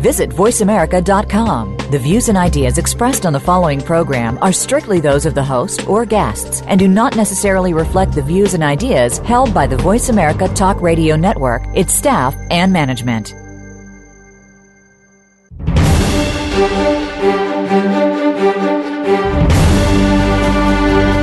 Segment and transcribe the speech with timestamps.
[0.00, 1.76] Visit VoiceAmerica.com.
[1.90, 5.86] The views and ideas expressed on the following program are strictly those of the host
[5.86, 10.08] or guests and do not necessarily reflect the views and ideas held by the Voice
[10.08, 13.34] America Talk Radio Network, its staff, and management.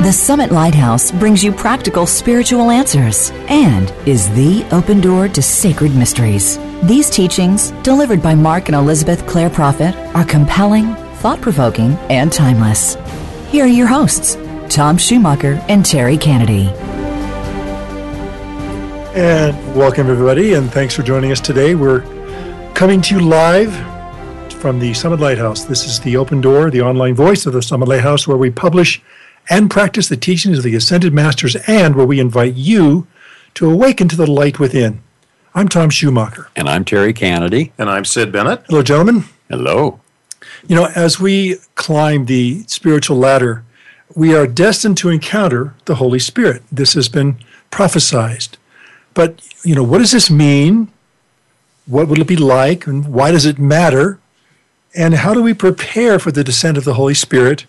[0.04, 5.96] The Summit Lighthouse brings you practical spiritual answers and is the open door to sacred
[5.96, 6.58] mysteries.
[6.84, 12.96] These teachings, delivered by Mark and Elizabeth Clare Prophet, are compelling, thought provoking, and timeless.
[13.50, 16.68] Here are your hosts, Tom Schumacher and Terry Kennedy.
[19.12, 21.74] And welcome, everybody, and thanks for joining us today.
[21.74, 22.02] We're
[22.74, 23.74] coming to you live
[24.52, 25.64] from the Summit Lighthouse.
[25.64, 29.02] This is the open door, the online voice of the Summit Lighthouse, where we publish
[29.50, 33.08] and practice the teachings of the Ascended Masters and where we invite you
[33.54, 35.02] to awaken to the light within.
[35.54, 36.48] I'm Tom Schumacher.
[36.54, 37.72] And I'm Terry Kennedy.
[37.78, 38.64] And I'm Sid Bennett.
[38.68, 39.24] Hello, gentlemen.
[39.48, 40.00] Hello.
[40.66, 43.64] You know, as we climb the spiritual ladder,
[44.14, 46.62] we are destined to encounter the Holy Spirit.
[46.70, 47.38] This has been
[47.70, 48.56] prophesized.
[49.14, 50.88] But, you know, what does this mean?
[51.86, 52.86] What will it be like?
[52.86, 54.18] And why does it matter?
[54.94, 57.64] And how do we prepare for the descent of the Holy Spirit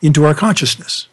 [0.00, 1.08] into our consciousness?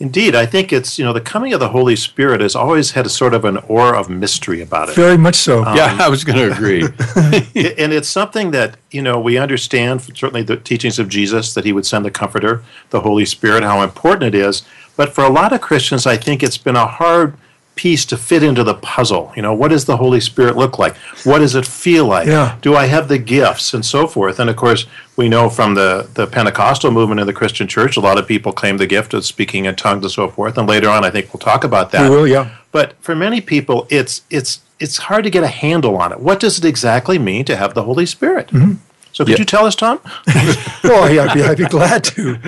[0.00, 3.04] Indeed, I think it's, you know, the coming of the Holy Spirit has always had
[3.04, 4.94] a sort of an aura of mystery about it.
[4.94, 5.64] Very much so.
[5.64, 6.82] Um, yeah, I was going to agree.
[6.84, 11.72] and it's something that, you know, we understand, certainly the teachings of Jesus, that he
[11.72, 14.62] would send the Comforter, the Holy Spirit, how important it is.
[14.96, 17.36] But for a lot of Christians, I think it's been a hard
[17.78, 19.32] piece to fit into the puzzle.
[19.36, 20.96] You know, what does the Holy Spirit look like?
[21.22, 22.26] What does it feel like?
[22.26, 22.58] Yeah.
[22.60, 24.40] Do I have the gifts and so forth?
[24.40, 28.00] And of course, we know from the, the Pentecostal movement in the Christian church, a
[28.00, 30.58] lot of people claim the gift of speaking in tongues and so forth.
[30.58, 32.10] And later on, I think we'll talk about that.
[32.10, 32.56] We will, yeah.
[32.72, 36.18] But for many people, it's it's it's hard to get a handle on it.
[36.18, 38.48] What does it exactly mean to have the Holy Spirit?
[38.48, 38.74] Mm-hmm.
[39.18, 39.38] So could Yeah.
[39.40, 39.98] you tell us, Tom?
[40.84, 42.38] oh, yeah, I'd be, I'd be glad to.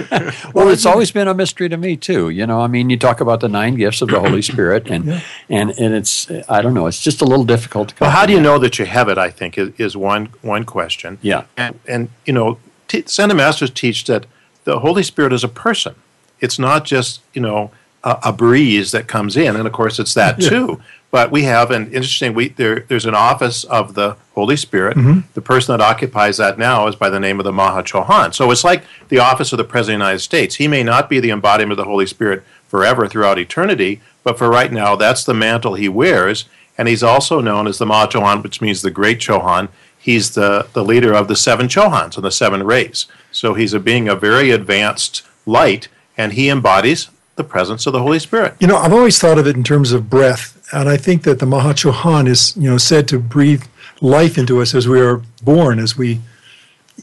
[0.54, 2.28] well, it's always been a mystery to me too.
[2.31, 5.20] You know, I mean, you talk about the nine gifts of the Holy Spirit, and
[5.48, 7.94] and and it's I don't know, it's just a little difficult to.
[8.03, 9.19] Well, how do you know that you have it?
[9.19, 11.19] I think is, is one one question.
[11.22, 11.42] Yeah.
[11.56, 14.26] and and you know, t- Ascended Masters teach that
[14.62, 15.97] the Holy Spirit is a person.
[16.38, 17.72] It's not just you know
[18.04, 20.80] a, a breeze that comes in, and of course it's that too.
[21.10, 22.34] But we have an interesting.
[22.34, 24.97] We there there's an office of the Holy Spirit.
[24.97, 25.21] Mm-hmm.
[25.34, 28.32] The person that occupies that now is by the name of the Maha Chohan.
[28.32, 30.54] So it's like the office of the President of the United States.
[30.56, 34.48] He may not be the embodiment of the Holy Spirit forever throughout eternity, but for
[34.48, 36.44] right now, that's the mantle he wears.
[36.78, 39.69] And he's also known as the Maha Chohan, which means the Great Chohan.
[39.98, 43.06] He's the, the leader of the seven Chohans and the seven rays.
[43.32, 48.00] So he's a being of very advanced light, and he embodies the presence of the
[48.00, 48.54] Holy Spirit.
[48.60, 51.38] You know, I've always thought of it in terms of breath, and I think that
[51.38, 53.64] the Mahachohan is, you know, said to breathe
[54.00, 56.20] life into us as we are born, as we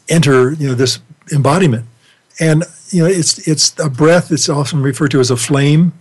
[0.10, 1.00] enter, you know, this
[1.32, 1.86] embodiment.
[2.40, 4.32] And you know, it's it's a breath.
[4.32, 5.94] It's often referred to as a flame.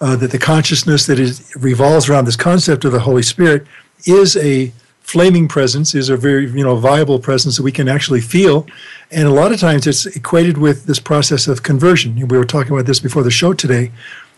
[0.00, 3.64] Uh, that the consciousness that is revolves around this concept of the Holy Spirit
[4.04, 4.72] is a
[5.02, 8.66] flaming presence, is a very you know viable presence that we can actually feel.
[9.10, 12.16] And a lot of times it's equated with this process of conversion.
[12.28, 13.90] We were talking about this before the show today,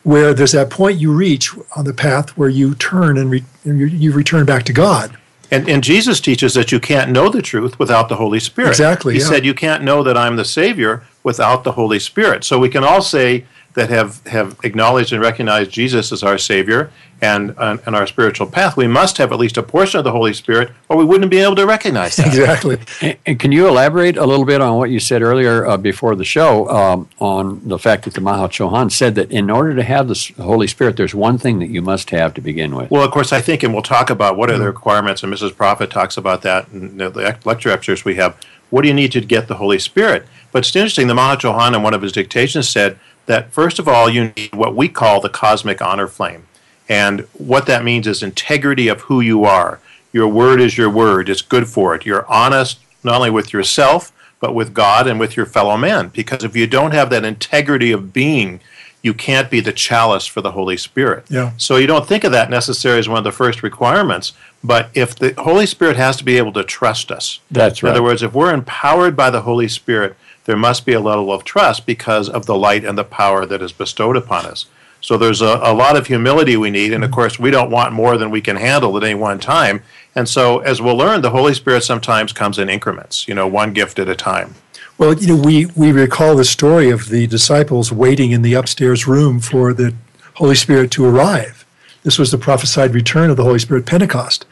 [0.02, 3.78] where there's that point you reach on the path where you turn and, re- and
[3.78, 5.16] you, you return back to God.
[5.50, 8.70] And, and Jesus teaches that you can't know the truth without the Holy Spirit.
[8.70, 9.26] Exactly, He yeah.
[9.26, 12.42] said you can't know that I'm the Savior without the Holy Spirit.
[12.44, 16.90] So we can all say that have, have acknowledged and recognized Jesus as our Savior
[17.20, 20.12] and, and, and our spiritual path, we must have at least a portion of the
[20.12, 22.26] Holy Spirit, or we wouldn't be able to recognize that.
[22.26, 22.78] Exactly.
[23.00, 26.14] And, and can you elaborate a little bit on what you said earlier uh, before
[26.14, 29.82] the show um, on the fact that the Maha Chohan said that in order to
[29.82, 32.90] have the Holy Spirit, there's one thing that you must have to begin with.
[32.90, 35.56] Well, of course, I think, and we'll talk about what are the requirements, and Mrs.
[35.56, 38.36] Prophet talks about that in the lecture excerpts we have.
[38.70, 40.26] What do you need to get the Holy Spirit?
[40.52, 43.88] But it's interesting, the Maha Chohan in one of his dictations said that, first of
[43.88, 46.46] all, you need what we call the cosmic honor flame.
[46.88, 49.80] And what that means is integrity of who you are.
[50.12, 52.06] Your word is your word, it's good for it.
[52.06, 56.08] You're honest not only with yourself, but with God and with your fellow man.
[56.08, 58.60] Because if you don't have that integrity of being,
[59.02, 61.26] you can't be the chalice for the Holy Spirit.
[61.28, 61.52] Yeah.
[61.58, 64.32] So you don't think of that necessarily as one of the first requirements,
[64.62, 67.40] but if the Holy Spirit has to be able to trust us.
[67.50, 67.90] That's right.
[67.90, 71.32] In other words, if we're empowered by the Holy Spirit, there must be a level
[71.32, 74.66] of trust because of the light and the power that is bestowed upon us.
[75.00, 77.92] So there's a, a lot of humility we need, and of course, we don't want
[77.92, 79.82] more than we can handle at any one time.
[80.14, 83.74] And so, as we'll learn, the Holy Spirit sometimes comes in increments, you know, one
[83.74, 84.54] gift at a time.
[84.96, 89.06] Well, you know, we, we recall the story of the disciples waiting in the upstairs
[89.06, 89.94] room for the
[90.34, 91.66] Holy Spirit to arrive.
[92.02, 94.46] This was the prophesied return of the Holy Spirit, Pentecost.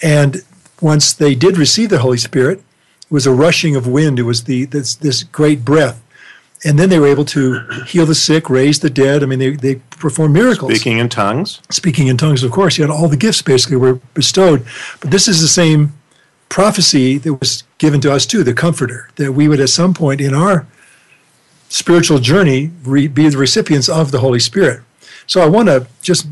[0.00, 0.44] And
[0.80, 2.62] once they did receive the Holy Spirit,
[3.10, 4.20] it was a rushing of wind.
[4.20, 6.00] It was the this, this great breath.
[6.64, 9.22] And then they were able to heal the sick, raise the dead.
[9.22, 10.72] I mean, they, they performed miracles.
[10.72, 11.60] Speaking in tongues.
[11.70, 12.76] Speaking in tongues, of course.
[12.76, 14.64] You had all the gifts basically were bestowed.
[15.00, 15.94] But this is the same
[16.50, 20.20] prophecy that was given to us too, the comforter, that we would at some point
[20.20, 20.66] in our
[21.70, 24.82] spiritual journey re- be the recipients of the Holy Spirit.
[25.26, 26.26] So I want to just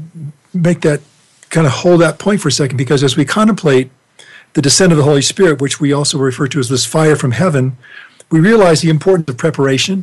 [0.52, 1.00] make that
[1.50, 3.90] kind of hold that point for a second because as we contemplate
[4.58, 7.30] the descent of the Holy Spirit, which we also refer to as this fire from
[7.30, 7.76] heaven,
[8.28, 10.02] we realize the importance of preparation,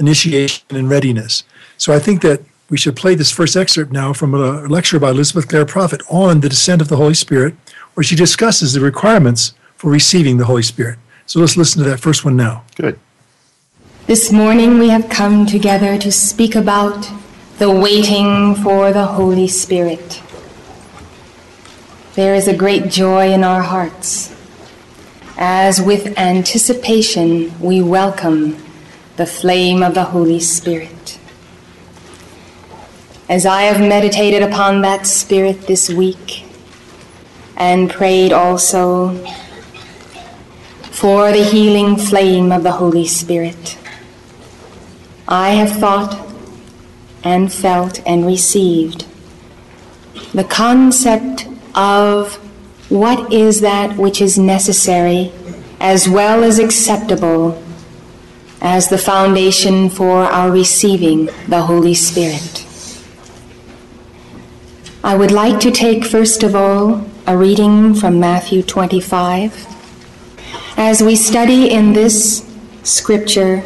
[0.00, 1.44] initiation, and readiness.
[1.76, 2.40] So I think that
[2.70, 6.40] we should play this first excerpt now from a lecture by Elizabeth Clare Prophet on
[6.40, 7.54] the descent of the Holy Spirit,
[7.94, 10.98] where she discusses the requirements for receiving the Holy Spirit.
[11.26, 12.64] So let's listen to that first one now.
[12.74, 12.98] Good.
[14.08, 17.08] This morning we have come together to speak about
[17.58, 20.20] the waiting for the Holy Spirit.
[22.18, 24.34] There is a great joy in our hearts
[25.36, 28.56] as with anticipation we welcome
[29.14, 31.16] the flame of the Holy Spirit.
[33.28, 36.44] As I have meditated upon that Spirit this week
[37.56, 39.14] and prayed also
[40.90, 43.78] for the healing flame of the Holy Spirit,
[45.28, 46.18] I have thought
[47.22, 49.06] and felt and received
[50.34, 52.36] the concept of
[52.90, 55.32] what is that which is necessary
[55.80, 57.62] as well as acceptable
[58.60, 62.66] as the foundation for our receiving the Holy Spirit.
[65.04, 69.66] I would like to take first of all a reading from Matthew 25.
[70.76, 72.44] As we study in this
[72.82, 73.62] scripture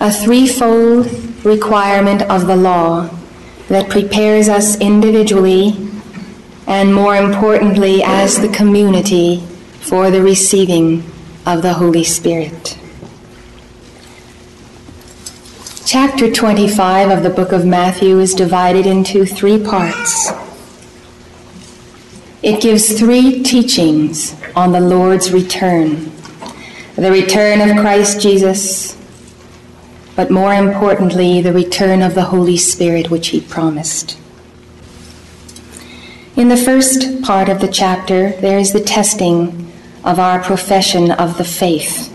[0.00, 1.06] a threefold
[1.44, 3.08] requirement of the law
[3.68, 5.87] that prepares us individually
[6.68, 9.40] and more importantly as the community
[9.80, 11.02] for the receiving
[11.46, 12.78] of the Holy Spirit.
[15.86, 20.30] Chapter 25 of the book of Matthew is divided into three parts.
[22.42, 26.12] It gives three teachings on the Lord's return
[26.96, 28.98] the return of Christ Jesus,
[30.16, 34.18] but more importantly, the return of the Holy Spirit, which he promised.
[36.38, 39.72] In the first part of the chapter, there is the testing
[40.04, 42.14] of our profession of the faith.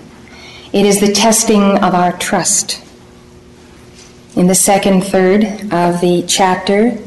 [0.71, 2.81] It is the testing of our trust.
[4.37, 5.43] In the second third
[5.73, 6.97] of the chapter,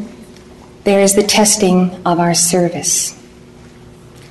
[0.85, 3.19] there is the testing of our service.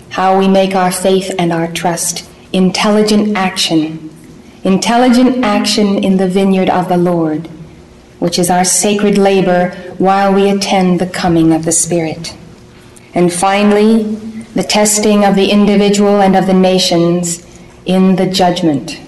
[0.10, 4.12] How we make our faith and our trust intelligent action
[4.64, 7.48] intelligent action in the vineyard of the Lord,
[8.20, 12.36] which is our sacred labor while we attend the coming of the Spirit.
[13.16, 14.04] And finally,
[14.54, 17.46] the testing of the individual and of the nations
[17.86, 19.00] in the judgment,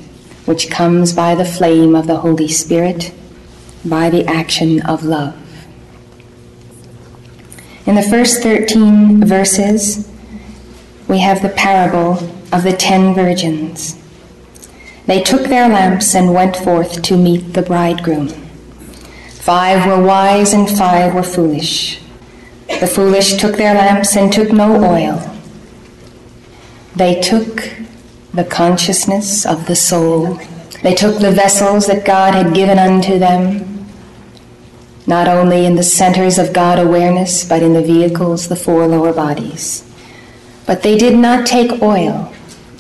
[0.45, 3.13] which comes by the flame of the Holy Spirit,
[3.83, 5.35] by the action of love.
[7.85, 10.09] In the first 13 verses,
[11.07, 12.17] we have the parable
[12.51, 13.97] of the ten virgins.
[15.05, 18.27] They took their lamps and went forth to meet the bridegroom.
[19.39, 22.01] Five were wise and five were foolish.
[22.79, 25.35] The foolish took their lamps and took no oil.
[26.95, 27.71] They took
[28.33, 30.39] the consciousness of the soul.
[30.83, 33.87] They took the vessels that God had given unto them,
[35.05, 39.13] not only in the centers of God awareness, but in the vehicles, the four lower
[39.13, 39.83] bodies.
[40.65, 42.33] But they did not take oil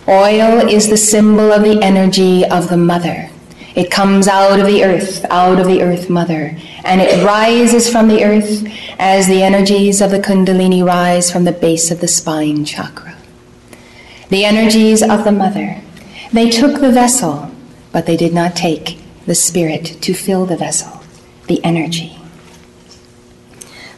[0.09, 3.29] Oil is the symbol of the energy of the mother.
[3.77, 8.07] It comes out of the earth, out of the earth mother, and it rises from
[8.07, 8.65] the earth
[8.97, 13.15] as the energies of the Kundalini rise from the base of the spine chakra.
[14.29, 15.79] The energies of the mother.
[16.33, 17.51] They took the vessel,
[17.91, 21.03] but they did not take the spirit to fill the vessel,
[21.45, 22.17] the energy.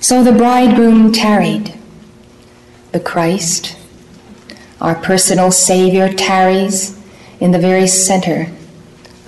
[0.01, 1.79] So the bridegroom tarried.
[2.91, 3.77] The Christ,
[4.81, 7.00] our personal Savior tarries
[7.39, 8.51] in the very center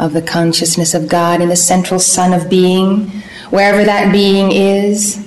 [0.01, 3.07] of the consciousness of God, in the central sun of being.
[3.51, 5.25] Wherever that being is,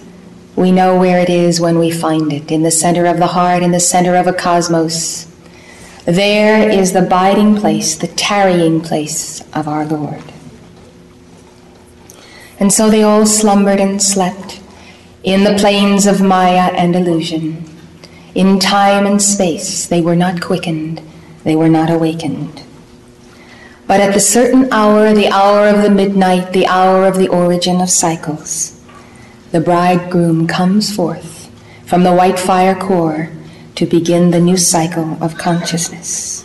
[0.56, 3.62] we know where it is when we find it, in the center of the heart,
[3.62, 5.30] in the center of a cosmos.
[6.06, 10.24] There is the biding place, the tarrying place of our Lord.
[12.58, 14.60] And so they all slumbered and slept
[15.22, 17.64] in the plains of Maya and illusion
[18.34, 21.00] In time and space, they were not quickened,
[21.44, 22.64] they were not awakened.
[23.86, 27.80] But at the certain hour, the hour of the midnight, the hour of the origin
[27.80, 28.82] of cycles,
[29.52, 31.50] the bridegroom comes forth
[31.86, 33.30] from the white fire core
[33.74, 36.44] to begin the new cycle of consciousness.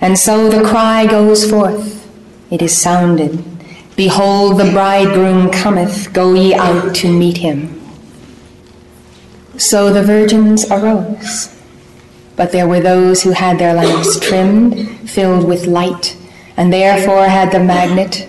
[0.00, 2.06] And so the cry goes forth,
[2.50, 3.42] it is sounded,
[3.96, 7.80] Behold, the bridegroom cometh, go ye out to meet him.
[9.56, 11.56] So the virgins arose,
[12.36, 16.16] but there were those who had their lamps trimmed, filled with light,
[16.56, 18.28] and therefore had the magnet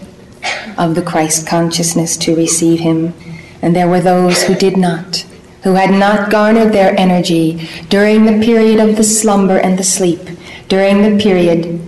[0.78, 3.14] of the Christ consciousness to receive him,
[3.62, 5.26] and there were those who did not,
[5.64, 10.22] who had not garnered their energy during the period of the slumber and the sleep,
[10.68, 11.82] during the period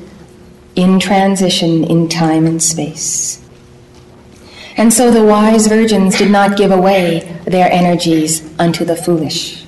[0.75, 3.43] in transition in time and space.
[4.77, 9.65] And so the wise virgins did not give away their energies unto the foolish.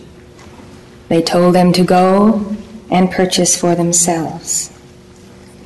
[1.08, 2.56] They told them to go
[2.92, 4.72] and purchase for themselves.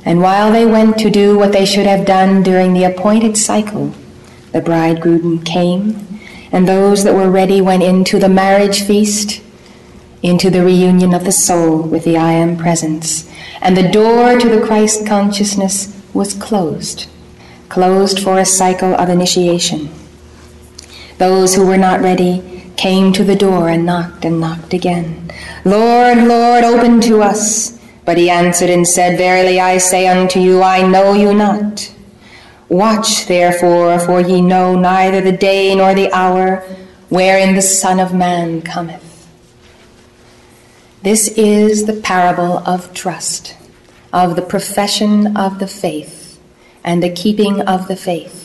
[0.04, 3.94] And while they went to do what they should have done during the appointed cycle,
[4.52, 6.20] the bridegroom came,
[6.52, 9.42] and those that were ready went into the marriage feast,
[10.22, 13.30] into the reunion of the soul with the I Am presence.
[13.60, 17.08] And the door to the Christ consciousness was closed
[17.74, 19.88] closed for a cycle of initiation.
[21.18, 25.32] Those who were not ready came to the door and knocked and knocked again.
[25.64, 27.76] Lord, Lord, open to us.
[28.04, 31.90] But he answered and said, Verily I say unto you, I know you not.
[32.68, 36.64] Watch therefore, for ye know neither the day nor the hour
[37.08, 39.28] wherein the Son of Man cometh.
[41.02, 43.56] This is the parable of trust,
[44.12, 46.40] of the profession of the faith
[46.82, 48.42] and the keeping of the faith,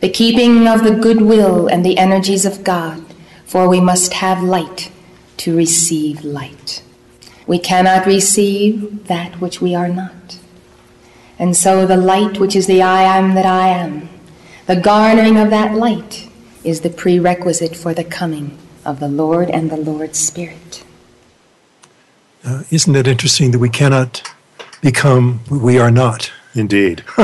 [0.00, 3.04] the keeping of the goodwill and the energies of God,
[3.44, 4.90] for we must have light
[5.38, 6.82] to receive light.
[7.46, 10.38] We cannot receive that which we are not.
[11.38, 14.08] And so the light, which is the I am that I am,
[14.66, 16.28] the garnering of that light
[16.64, 20.84] is the prerequisite for the coming of the Lord and the Lord's Spirit.
[22.44, 24.22] Uh, isn't it interesting that we cannot
[24.80, 26.32] become what we are not?
[26.54, 27.04] Indeed.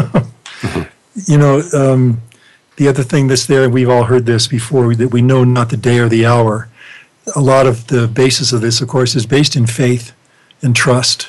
[1.27, 2.21] you know, um,
[2.77, 5.77] the other thing that's there, we've all heard this before, that we know not the
[5.77, 6.69] day or the hour.
[7.37, 10.13] A lot of the basis of this, of course, is based in faith
[10.61, 11.29] and trust.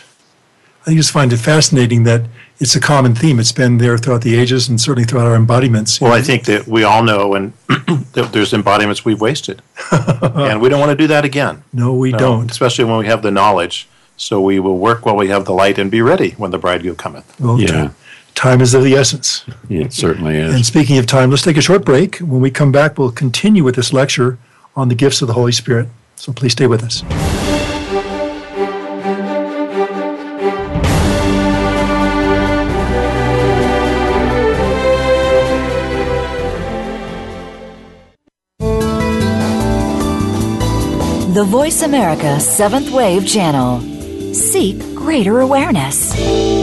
[0.86, 2.24] I just find it fascinating that
[2.60, 3.40] it's a common theme.
[3.40, 6.02] It's been there throughout the ages and certainly throughout our embodiments.
[6.02, 6.18] Well, know.
[6.18, 7.54] I think that we all know and
[8.14, 9.62] there's embodiments we've wasted.
[9.92, 11.64] and we don't want to do that again.
[11.72, 12.52] No, we no, don't.
[12.52, 15.78] Especially when we have the knowledge so we will work while we have the light
[15.78, 17.40] and be ready when the bridegroom cometh.
[17.40, 17.92] Well, yeah.
[18.36, 19.46] time is of the essence.
[19.70, 20.54] Yeah, it certainly is.
[20.54, 22.18] And speaking of time, let's take a short break.
[22.20, 24.38] When we come back, we'll continue with this lecture
[24.76, 25.88] on the gifts of the Holy Spirit.
[26.16, 27.04] So please stay with us.
[41.34, 43.82] The Voice America Seventh Wave Channel.
[44.36, 46.63] Seek greater awareness.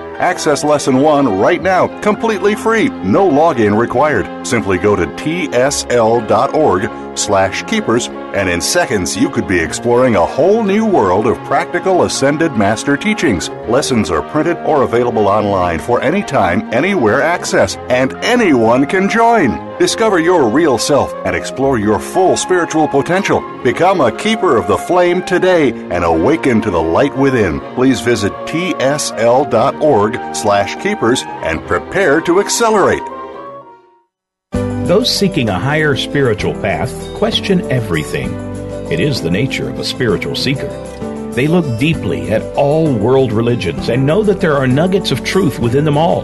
[0.19, 4.45] Access Lesson 1 right now, completely free, no login required.
[4.45, 10.63] Simply go to tsl.org slash keepers, and in seconds you could be exploring a whole
[10.63, 13.49] new world of practical Ascended Master teachings.
[13.67, 19.70] Lessons are printed or available online for any time, anywhere access, and anyone can join.
[19.81, 23.41] Discover your real self and explore your full spiritual potential.
[23.63, 27.59] Become a keeper of the flame today and awaken to the light within.
[27.73, 33.01] Please visit tsl.org slash keepers and prepare to accelerate.
[34.87, 38.31] Those seeking a higher spiritual path question everything.
[38.91, 40.69] It is the nature of a spiritual seeker.
[41.31, 45.57] They look deeply at all world religions and know that there are nuggets of truth
[45.57, 46.23] within them all.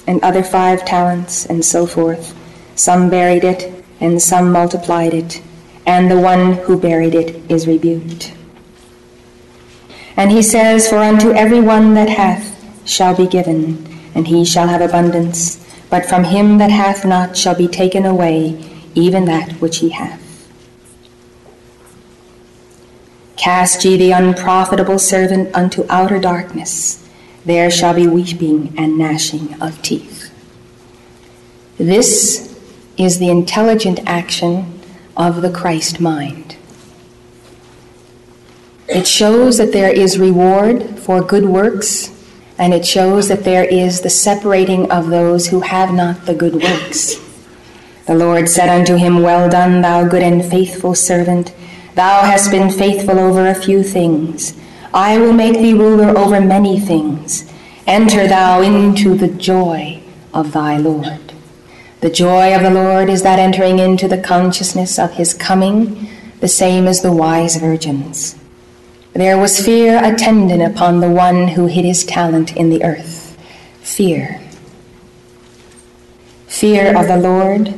[0.08, 2.36] and other five talents and so forth.
[2.76, 5.42] Some buried it and some multiplied it,
[5.86, 8.34] and the one who buried it is rebuked.
[10.18, 12.54] And he says, For unto every one that hath
[12.88, 17.56] shall be given, and he shall have abundance, but from him that hath not shall
[17.56, 20.22] be taken away even that which he hath.
[23.38, 27.03] Cast ye the unprofitable servant unto outer darkness.
[27.46, 30.32] There shall be weeping and gnashing of teeth.
[31.78, 32.58] This
[32.98, 34.80] is the intelligent action
[35.18, 36.56] of the Christ mind.
[38.88, 42.12] It shows that there is reward for good works,
[42.58, 46.56] and it shows that there is the separating of those who have not the good
[46.56, 47.16] works.
[48.06, 51.54] The Lord said unto him, Well done, thou good and faithful servant.
[51.96, 54.54] Thou hast been faithful over a few things.
[54.94, 57.52] I will make thee ruler over many things.
[57.88, 60.02] Enter thou into the joy
[60.34, 61.34] of thy Lord.
[62.02, 66.10] The joy of the Lord is that entering into the consciousness of his coming,
[66.42, 68.36] the same as the wise virgins.
[69.14, 73.38] There was fear attendant upon the one who hid his talent in the earth.
[73.82, 74.42] Fear.
[76.48, 77.74] Fear of the Lord.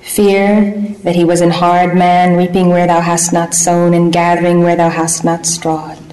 [0.00, 4.60] Fear that he was an hard man, reaping where thou hast not sown and gathering
[4.60, 6.05] where thou hast not strawed.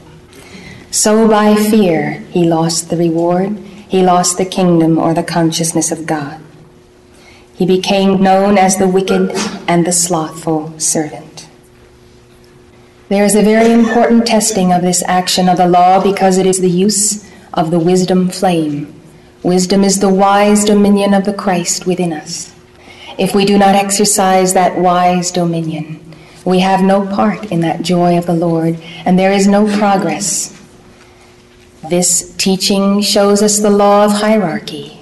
[0.94, 3.58] So by fear he lost the reward,
[3.90, 6.40] he lost the kingdom or the consciousness of God.
[7.56, 9.32] He became known as the wicked
[9.68, 11.50] and the slothful servant.
[13.10, 16.62] There is a very important testing of this action of the law because it is
[16.62, 18.94] the use of the wisdom flame.
[19.42, 22.54] Wisdom is the wise dominion of the Christ within us.
[23.18, 26.14] If we do not exercise that wise dominion,
[26.46, 30.54] we have no part in that joy of the Lord, and there is no progress.
[31.90, 35.02] This teaching shows us the law of hierarchy,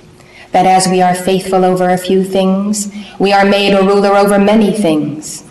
[0.52, 4.40] that as we are faithful over a few things, we are made a ruler over
[4.40, 5.44] many things.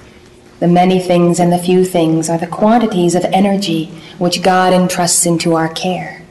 [0.59, 3.87] The many things and the few things are the quantities of energy
[4.19, 6.23] which God entrusts into our care.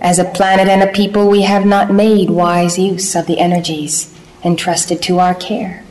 [0.00, 4.14] As a planet and a people, we have not made wise use of the energies
[4.44, 5.82] entrusted to our care.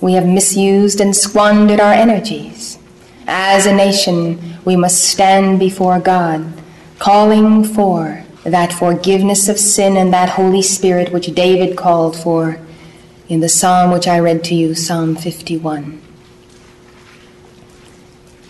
[0.00, 2.78] We have misused and squandered our energies.
[3.26, 6.52] As a nation, we must stand before God,
[6.98, 12.58] calling for that forgiveness of sin and that Holy Spirit which David called for
[13.28, 16.00] in the psalm which I read to you, Psalm 51.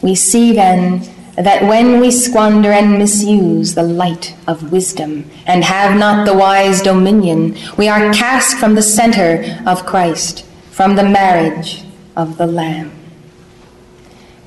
[0.01, 1.03] We see then
[1.35, 6.81] that when we squander and misuse the light of wisdom and have not the wise
[6.83, 11.85] dominion, we are cast from the center of Christ, from the marriage
[12.17, 12.98] of the Lamb.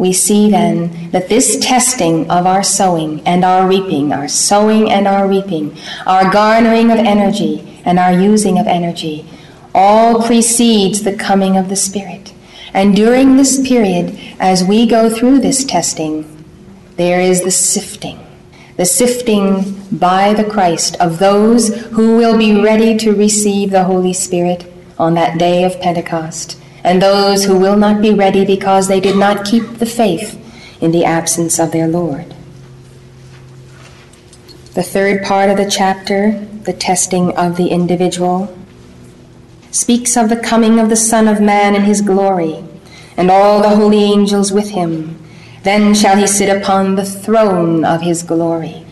[0.01, 5.07] We see then that this testing of our sowing and our reaping, our sowing and
[5.07, 9.29] our reaping, our garnering of energy and our using of energy,
[9.75, 12.33] all precedes the coming of the Spirit.
[12.73, 16.25] And during this period, as we go through this testing,
[16.95, 18.19] there is the sifting,
[18.77, 24.13] the sifting by the Christ of those who will be ready to receive the Holy
[24.13, 24.65] Spirit
[24.97, 29.15] on that day of Pentecost, and those who will not be ready because they did
[29.15, 30.37] not keep the faith
[30.81, 32.33] in the absence of their Lord.
[34.73, 36.31] The third part of the chapter,
[36.63, 38.57] the testing of the individual,
[39.71, 42.63] speaks of the coming of the Son of Man in his glory,
[43.17, 45.17] and all the holy angels with him.
[45.63, 48.85] Then shall he sit upon the throne of his glory.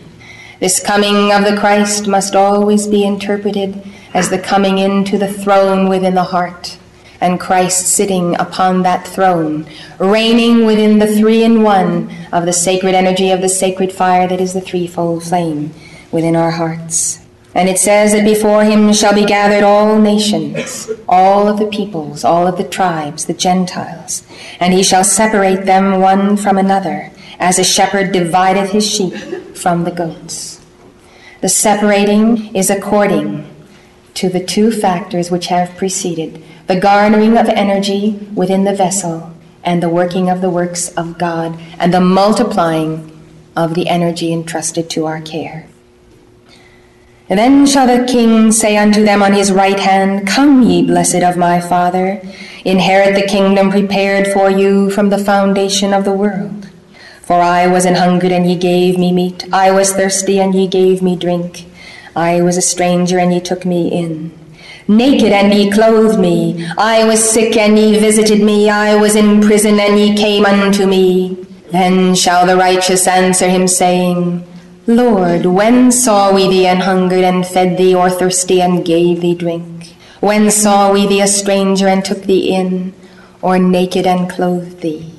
[0.60, 5.88] This coming of the Christ must always be interpreted as the coming into the throne
[5.88, 6.76] within the heart,
[7.20, 9.66] and Christ sitting upon that throne,
[9.98, 14.40] reigning within the three in one of the sacred energy of the sacred fire that
[14.40, 15.72] is the threefold flame
[16.10, 17.18] within our hearts.
[17.54, 22.24] And it says that before him shall be gathered all nations, all of the peoples,
[22.24, 24.24] all of the tribes, the Gentiles,
[24.60, 29.14] and he shall separate them one from another, as a shepherd divideth his sheep
[29.56, 30.60] from the goats.
[31.40, 33.49] The separating is according
[34.14, 39.32] to the two factors which have preceded the garnering of energy within the vessel
[39.64, 43.10] and the working of the works of God and the multiplying
[43.56, 45.66] of the energy entrusted to our care.
[47.28, 51.22] And then shall the king say unto them on his right hand, Come, ye blessed
[51.22, 52.20] of my Father,
[52.64, 56.68] inherit the kingdom prepared for you from the foundation of the world.
[57.22, 59.44] For I was an hungered, and ye gave me meat.
[59.52, 61.69] I was thirsty, and ye gave me drink.
[62.16, 64.32] I was a stranger, and ye took me in.
[64.88, 66.66] Naked, and ye clothed me.
[66.76, 68.68] I was sick, and ye visited me.
[68.68, 71.46] I was in prison, and ye came unto me.
[71.70, 74.46] Then shall the righteous answer him, saying,
[74.86, 79.34] Lord, when saw we thee an hungered, and fed thee, or thirsty, and gave thee
[79.34, 79.94] drink?
[80.20, 82.92] When saw we thee a stranger, and took thee in,
[83.40, 85.14] or naked, and clothed thee?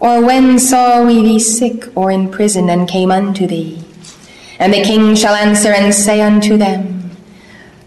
[0.00, 3.84] Or when saw we thee sick or in prison and came unto thee?
[4.60, 7.10] And the king shall answer and say unto them,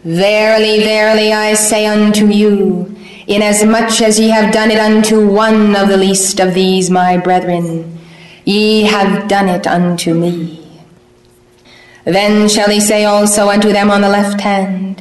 [0.03, 5.87] Verily, verily, I say unto you, inasmuch as ye have done it unto one of
[5.87, 7.99] the least of these my brethren,
[8.43, 10.59] ye have done it unto me.
[12.05, 14.99] Then shall he say also unto them on the left hand,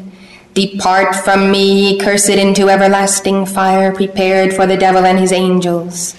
[0.53, 6.15] Depart from me, ye cursed, into everlasting fire prepared for the devil and his angels.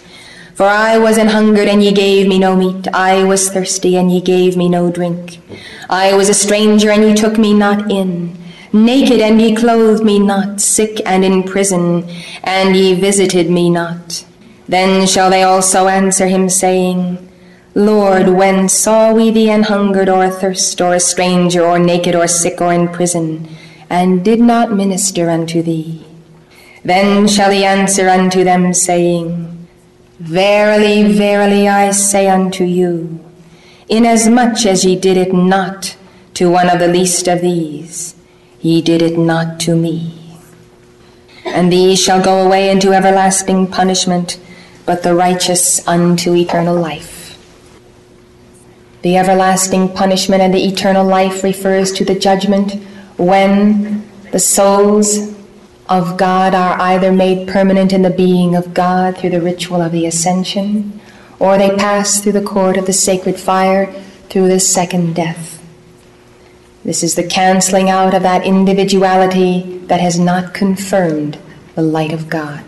[0.54, 2.88] For I was an hungered, and ye gave me no meat.
[2.94, 5.39] I was thirsty, and ye gave me no drink.
[5.89, 8.38] I was a stranger, and ye took me not in.
[8.72, 10.62] Naked, and ye clothed me not.
[10.62, 12.08] Sick, and in prison,
[12.44, 14.26] and ye visited me not.
[14.68, 17.18] Then shall they also answer him, saying,
[17.76, 22.28] Lord, when saw we thee an hungered, or athirst, or a stranger, or naked, or
[22.28, 23.48] sick, or in prison,
[23.89, 26.06] and did not minister unto thee?
[26.86, 29.53] Then shall he answer unto them, saying,
[30.19, 33.19] Verily, verily, I say unto you,
[33.89, 35.95] inasmuch as ye did it not
[36.36, 38.15] to one of the least of these,
[38.62, 40.38] ye did it not to me.
[41.45, 44.39] And these shall go away into everlasting punishment,
[44.86, 47.38] but the righteous unto eternal life.
[49.02, 52.73] The everlasting punishment and the eternal life refers to the judgment
[53.17, 55.34] when the souls
[55.89, 59.91] of God are either made permanent in the being of God through the ritual of
[59.91, 61.00] the ascension,
[61.39, 63.91] or they pass through the court of the sacred fire
[64.30, 65.62] through the second death.
[66.86, 71.38] This is the canceling out of that individuality that has not confirmed
[71.76, 72.63] the light of God.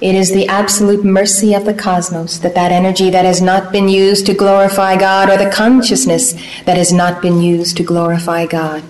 [0.00, 3.88] It is the absolute mercy of the cosmos that that energy that has not been
[3.88, 6.32] used to glorify God or the consciousness
[6.64, 8.82] that has not been used to glorify God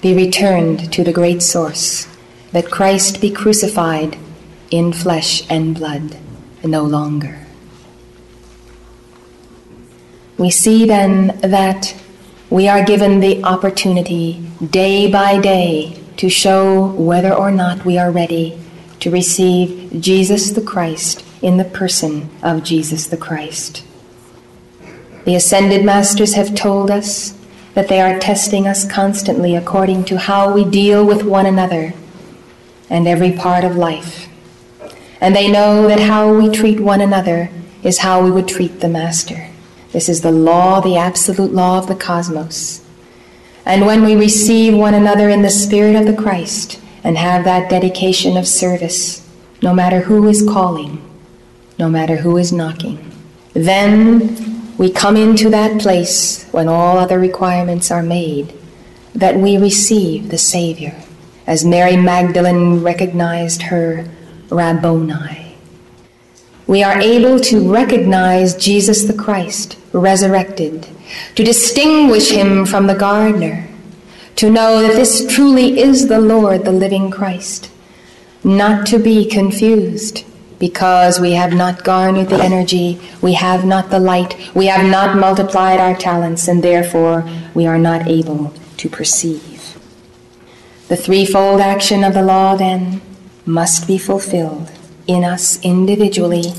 [0.00, 2.06] be returned to the great source
[2.52, 4.16] that Christ be crucified
[4.70, 6.16] in flesh and blood
[6.64, 7.46] no longer.
[10.36, 11.94] We see then that
[12.50, 18.10] we are given the opportunity day by day to show whether or not we are
[18.10, 18.58] ready
[19.00, 23.84] to receive Jesus the Christ in the person of Jesus the Christ.
[25.24, 27.34] The ascended masters have told us
[27.74, 31.92] that they are testing us constantly according to how we deal with one another
[32.90, 34.28] and every part of life.
[35.20, 37.50] And they know that how we treat one another
[37.82, 39.48] is how we would treat the Master.
[39.92, 42.84] This is the law, the absolute law of the cosmos.
[43.64, 47.70] And when we receive one another in the Spirit of the Christ and have that
[47.70, 49.26] dedication of service,
[49.62, 51.04] no matter who is calling,
[51.78, 53.04] no matter who is knocking,
[53.54, 58.54] then we come into that place when all other requirements are made
[59.14, 60.94] that we receive the Savior
[61.48, 64.04] as Mary Magdalene recognized her
[64.50, 65.56] Rabboni.
[66.66, 70.86] We are able to recognize Jesus the Christ, resurrected,
[71.36, 73.66] to distinguish him from the gardener,
[74.36, 77.70] to know that this truly is the Lord, the living Christ.
[78.44, 80.24] not to be confused,
[80.58, 85.16] because we have not garnered the energy, we have not the light, we have not
[85.16, 89.57] multiplied our talents, and therefore we are not able to perceive.
[90.88, 93.02] The threefold action of the law, then,
[93.44, 94.70] must be fulfilled
[95.06, 96.54] in us individually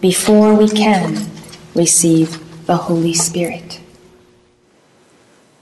[0.00, 1.30] before we can
[1.74, 3.80] receive the Holy Spirit.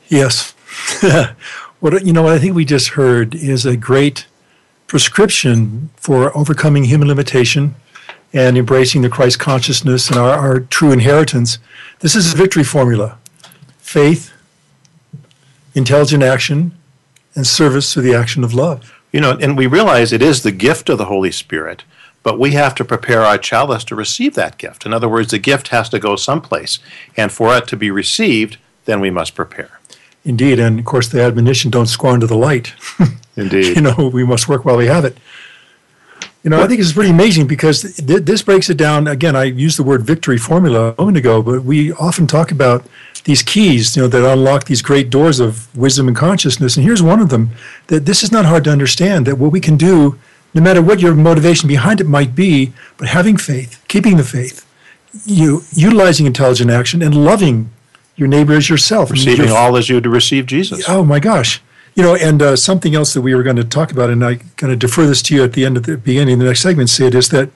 [0.09, 0.54] Yes.
[1.81, 4.26] what you know what I think we just heard is a great
[4.87, 7.74] prescription for overcoming human limitation
[8.33, 11.59] and embracing the Christ consciousness and our, our true inheritance.
[12.00, 13.18] This is a victory formula.
[13.78, 14.33] Faith,
[15.74, 16.78] intelligent action,
[17.38, 19.01] and service through the action of love.
[19.12, 21.85] You know, and we realize it is the gift of the Holy Spirit,
[22.24, 24.85] but we have to prepare our chalice to receive that gift.
[24.85, 26.81] In other words, the gift has to go someplace.
[27.16, 29.79] And for it to be received, then we must prepare.
[30.24, 30.59] Indeed.
[30.59, 32.74] And of course, the admonition don't squander the light.
[33.37, 33.77] Indeed.
[33.77, 35.16] you know, we must work while we have it.
[36.42, 39.07] You know, I think it's pretty amazing because th- this breaks it down.
[39.07, 42.85] Again, I used the word victory formula a moment ago, but we often talk about
[43.24, 46.76] these keys, you know, that unlock these great doors of wisdom and consciousness.
[46.76, 47.50] And here's one of them
[47.88, 50.18] that this is not hard to understand that what we can do,
[50.54, 54.64] no matter what your motivation behind it might be, but having faith, keeping the faith,
[55.24, 57.70] you utilizing intelligent action and loving
[58.16, 59.11] your neighbor as yourself.
[59.11, 60.85] Receiving all as you to receive Jesus.
[60.88, 61.62] Oh my gosh.
[61.98, 64.52] You know, and uh, something else that we were going to talk about, and I'm
[64.54, 66.61] going to defer this to you at the end of the beginning of the next
[66.61, 67.50] segment, Sid, is that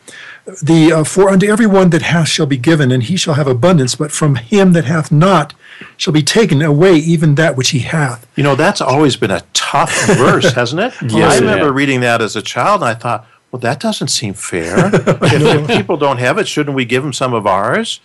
[0.61, 3.95] the uh, for unto everyone that hath shall be given, and he shall have abundance,
[3.95, 5.55] but from him that hath not
[5.97, 8.27] shall be taken away even that which he hath.
[8.35, 11.13] You know, that's always been a tough verse, hasn't it?
[11.13, 14.35] Yes, I remember reading that as a child, and I thought, well, that doesn't seem
[14.35, 14.87] fair.
[14.93, 18.01] if, if people don't have it, shouldn't we give them some of ours?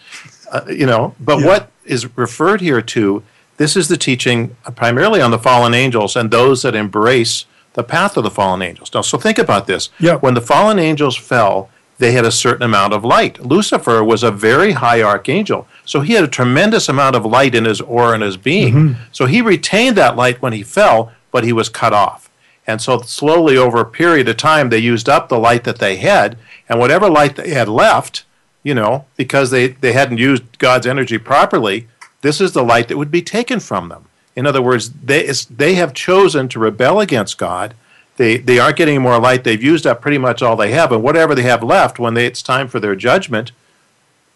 [0.52, 3.24] Uh, you know, but what is referred here to,
[3.58, 8.18] this is the teaching primarily on the fallen angels and those that embrace the path
[8.18, 8.92] of the fallen angels.
[8.94, 9.90] Now, so think about this.
[10.18, 13.44] When the fallen angels fell, they had a certain amount of light.
[13.44, 17.66] Lucifer was a very high archangel, so he had a tremendous amount of light in
[17.66, 18.74] his aura and his being.
[18.74, 19.02] Mm-hmm.
[19.12, 22.30] So he retained that light when he fell, but he was cut off.
[22.68, 25.96] And so slowly over a period of time, they used up the light that they
[25.98, 26.38] had,
[26.70, 28.26] and whatever light they had left,
[28.62, 31.88] you know, because they, they hadn't used God's energy properly,
[32.22, 34.06] this is the light that would be taken from them.
[34.36, 37.74] In other words, they, they have chosen to rebel against God.
[38.18, 39.44] They, they aren't getting more light.
[39.44, 40.92] They've used up pretty much all they have.
[40.92, 43.52] And whatever they have left, when they, it's time for their judgment,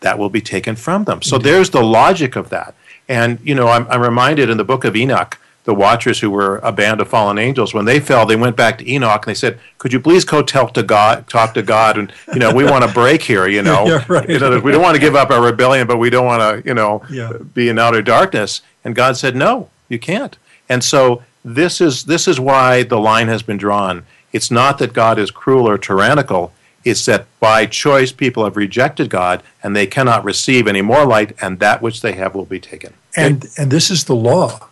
[0.02, 1.22] that will be taken from them.
[1.22, 2.76] So there's the logic of that.
[3.08, 6.58] And, you know, I'm, I'm reminded in the book of Enoch, the watchers who were
[6.58, 9.38] a band of fallen angels, when they fell, they went back to Enoch and they
[9.38, 11.98] said, Could you please go tell to God, talk to God?
[11.98, 13.86] And, you know, we want to break here, you know.
[13.92, 14.28] Yeah, right.
[14.30, 16.68] You know, we don't want to give up our rebellion, but we don't want to,
[16.68, 17.34] you know, Yeah.
[17.54, 18.62] be in outer darkness.
[18.84, 20.38] And God said, No, you can't.
[20.68, 24.04] And so this is this is why the line has been drawn.
[24.32, 26.54] It's not that God is cruel or tyrannical.
[26.84, 31.36] It's that by choice people have rejected God and they cannot receive any more light,
[31.42, 32.94] and that which they have will be taken.
[33.16, 34.70] And and this is the law.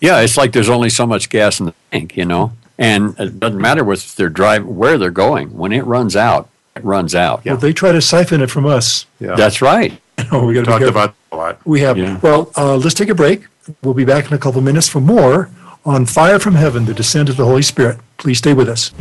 [0.00, 3.38] Yeah, it's like there's only so much gas in the tank, you know, and it
[3.38, 5.56] doesn't matter what they're driving, where they're going.
[5.56, 7.44] When it runs out, it runs out.
[7.44, 9.06] Well, they try to siphon it from us.
[9.18, 9.34] Yeah.
[9.36, 10.00] That's right.
[10.32, 10.88] Oh, we got talked careful.
[11.02, 11.66] about a lot.
[11.66, 11.98] We have.
[11.98, 12.18] Yeah.
[12.22, 13.46] Well, uh, let's take a break.
[13.82, 15.50] We'll be back in a couple minutes for more
[15.84, 17.98] on Fire from Heaven, the descent of the Holy Spirit.
[18.16, 18.92] Please stay with us.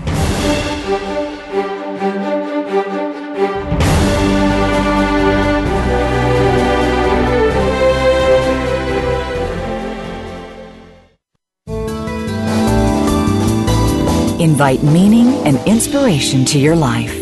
[14.40, 17.14] Invite meaning and inspiration to your life.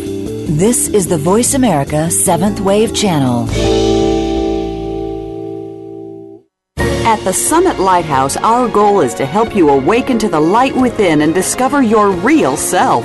[0.46, 3.50] This is the Voice America Seventh Wave Channel.
[6.78, 11.22] At the Summit Lighthouse, our goal is to help you awaken to the light within
[11.22, 13.04] and discover your real self.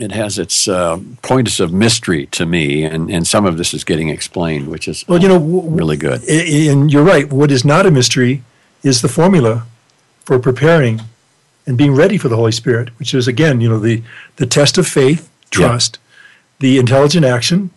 [0.00, 3.84] it has its uh, points of mystery to me, and, and some of this is
[3.84, 6.22] getting explained, which is Well, you know, w- really good.
[6.28, 7.30] And you're right.
[7.32, 8.42] What is not a mystery
[8.82, 9.66] is the formula
[10.24, 11.00] for preparing
[11.66, 14.02] and being ready for the Holy Spirit, which is again, you know, the
[14.36, 15.68] the test of faith, Yeah.
[15.68, 15.98] trust,
[16.58, 17.70] the intelligent action,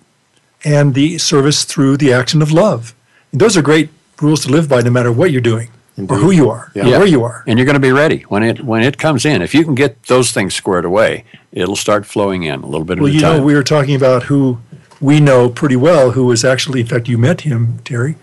[0.63, 2.93] and the service through the action of love.
[3.31, 3.89] And those are great
[4.21, 5.69] rules to live by, no matter what you're doing
[6.09, 6.97] or who you are, or Yeah.
[6.97, 7.43] where you are.
[7.47, 9.41] and you're going to be ready when it when it comes in.
[9.41, 12.99] If you can get those things squared away, it'll start flowing in a little bit
[12.99, 13.37] Well, at you time.
[13.37, 14.57] know, we were talking about who
[14.99, 18.15] we know pretty well, who was actually, in fact, you met him, Terry,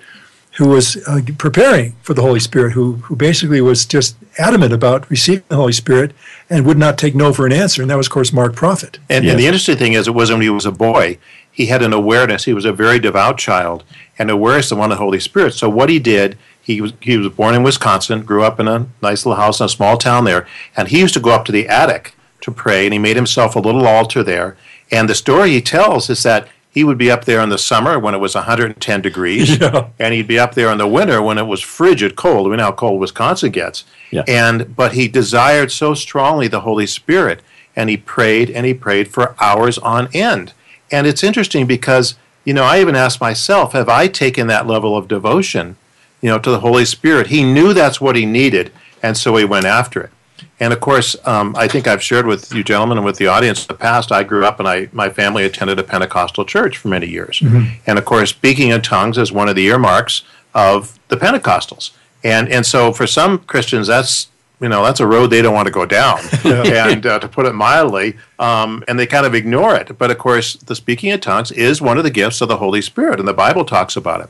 [0.56, 5.08] who was uh, preparing for the Holy Spirit, who, who basically was just adamant about
[5.10, 6.12] receiving the Holy Spirit
[6.48, 7.82] and would not take no for an answer.
[7.82, 8.98] And that was, of course, Mark Prophet.
[9.08, 9.32] And, Yes.
[9.32, 11.18] and the interesting thing is, it wasn't when he was a boy,
[11.52, 12.44] he had an awareness.
[12.44, 13.84] He was a very devout child
[14.18, 15.52] and awareness of one of the Holy Spirit.
[15.54, 18.86] So what he did, he was he was born in Wisconsin, grew up in a
[19.02, 20.46] nice little house in a small town there,
[20.76, 23.54] and he used to go up to the attic to pray, and he made himself
[23.56, 24.56] a little altar there.
[24.90, 27.98] And the story he tells is that he would be up there in the summer
[27.98, 29.88] when it was 110 degrees, Yeah.
[29.98, 32.48] and he'd be up there in the winter when it was frigid cold.
[32.48, 33.84] We know how cold Wisconsin gets.
[34.12, 34.22] Yeah.
[34.28, 37.40] And but he desired so strongly the Holy Spirit,
[37.74, 40.52] and he prayed and he prayed for hours on end.
[40.92, 44.96] And it's interesting because you know I even asked myself, have I taken that level
[44.96, 45.76] of devotion,
[46.20, 47.28] you know, to the Holy Spirit?
[47.28, 50.10] He knew that's what he needed, and so he went after it.
[50.58, 53.62] And of course, um, I think I've shared with you gentlemen and with the audience
[53.62, 54.12] in the past.
[54.12, 57.40] I grew up and I my family attended a Pentecostal church for many years,
[57.86, 60.22] and of course, speaking in tongues is one of the earmarks
[60.54, 61.92] of the Pentecostals.
[62.22, 64.28] And and so for some Christians, that's
[64.60, 67.46] you know that's a road they don't want to go down, and uh, to put
[67.46, 69.96] it mildly, um, and they kind of ignore it.
[69.96, 72.82] But of course, the speaking in tongues is one of the gifts of the Holy
[72.82, 74.28] Spirit, and the Bible talks about it.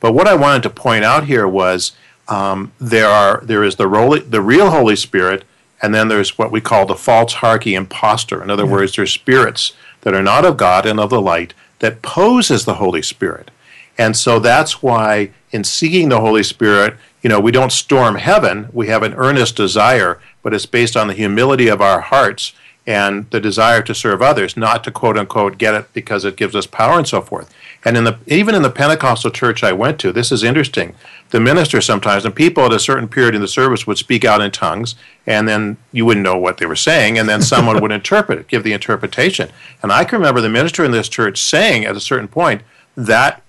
[0.00, 1.92] But what I wanted to point out here was
[2.28, 5.44] um, there are there is the role, the real Holy Spirit,
[5.80, 8.42] and then there's what we call the false hierarchy impostor.
[8.42, 12.02] In other words, there's spirits that are not of God and of the light that
[12.02, 13.50] pose as the Holy Spirit.
[13.96, 18.68] And so that's why in seeking the Holy Spirit, you know, we don't storm heaven.
[18.72, 22.52] We have an earnest desire, but it's based on the humility of our hearts
[22.88, 26.56] and the desire to serve others, not to quote unquote get it because it gives
[26.56, 27.54] us power and so forth.
[27.84, 30.94] And in the even in the Pentecostal church I went to, this is interesting.
[31.28, 34.40] The minister sometimes and people at a certain period in the service would speak out
[34.40, 34.94] in tongues,
[35.26, 38.48] and then you wouldn't know what they were saying, and then someone would interpret it,
[38.48, 39.50] give the interpretation.
[39.82, 42.62] And I can remember the minister in this church saying at a certain point
[42.96, 43.42] that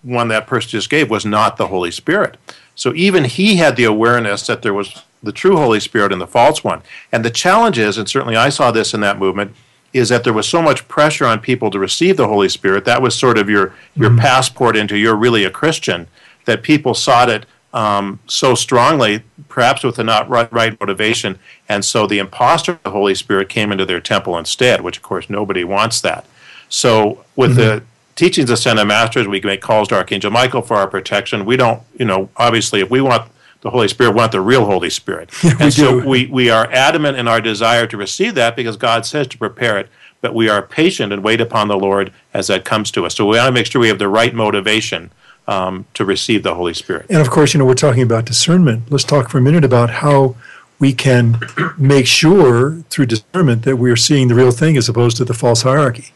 [0.00, 2.38] one that person just gave was not the Holy Spirit.
[2.74, 6.26] So even he had the awareness that there was the true Holy Spirit and the
[6.26, 6.80] false one.
[7.12, 9.54] And the challenge is, and certainly I saw this in that movement,
[9.92, 12.84] is that there was so much pressure on people to receive the Holy Spirit.
[12.84, 16.06] That was sort of your your passport into you're really a Christian.
[16.44, 21.84] That people sought it um, so strongly, perhaps with the not right, right motivation, and
[21.84, 24.80] so the impostor of the Holy Spirit came into their temple instead.
[24.80, 26.24] Which, of course, nobody wants that.
[26.68, 27.82] So with the
[28.16, 31.44] teachings of Ascended Masters, we make calls to Archangel Michael for our protection.
[31.44, 33.30] We don't, you know, obviously, if we want
[33.66, 35.30] the Holy Spirit, we want the real Holy Spirit.
[35.60, 36.08] and so do.
[36.08, 39.76] we, we are adamant in our desire to receive that because God says to prepare
[39.76, 39.88] it.
[40.20, 43.16] but we are patient and wait upon the Lord as that comes to us.
[43.16, 45.10] So we want to make sure we have the right motivation
[45.48, 47.06] um, to receive the Holy Spirit.
[47.10, 48.84] And of course, you know, we're talking about discernment.
[48.90, 50.36] Let's talk for a minute about how
[50.78, 51.40] we can
[51.76, 55.34] make sure through discernment that we are seeing the real thing as opposed to the
[55.34, 56.12] false hierarchy.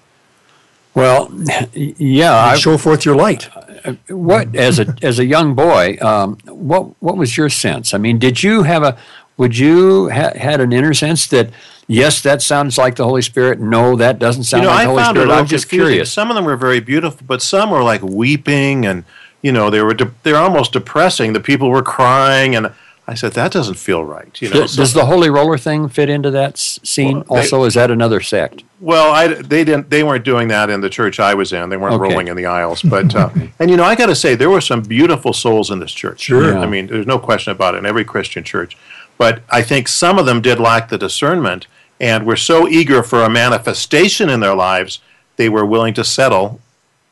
[0.94, 1.30] Well,
[1.74, 2.34] yeah.
[2.34, 3.48] I, show forth your light.
[4.08, 7.94] What as a as a young boy, um, what what was your sense?
[7.94, 8.98] I mean, did you have a
[9.36, 11.50] would you ha- had an inner sense that
[11.86, 13.58] yes, that sounds like the Holy Spirit.
[13.58, 15.30] No, that doesn't sound you know, like I the Holy found Spirit.
[15.30, 15.86] It I'm just confusing.
[15.92, 16.12] curious.
[16.12, 19.04] Some of them were very beautiful, but some were like weeping and
[19.40, 21.32] you know they were de- they're almost depressing.
[21.32, 22.72] The people were crying and.
[23.10, 24.40] I said that doesn't feel right.
[24.40, 27.16] You know, does, does the holy roller thing fit into that scene?
[27.16, 28.62] Well, they- also, is that another sect?
[28.78, 29.90] Well, I, they didn't.
[29.90, 31.68] They weren't doing that in the church I was in.
[31.70, 32.02] They weren't Okay.
[32.08, 32.82] rolling in the aisles.
[32.82, 35.80] But uh, and you know, I got to say, there were some beautiful souls in
[35.80, 36.20] this church.
[36.20, 36.56] Sure.
[36.56, 38.76] I mean, there's no question about it in every Christian church.
[39.18, 41.66] But I think some of them did lack the discernment,
[42.00, 45.00] and were so eager for a manifestation in their lives,
[45.36, 46.60] they were willing to settle.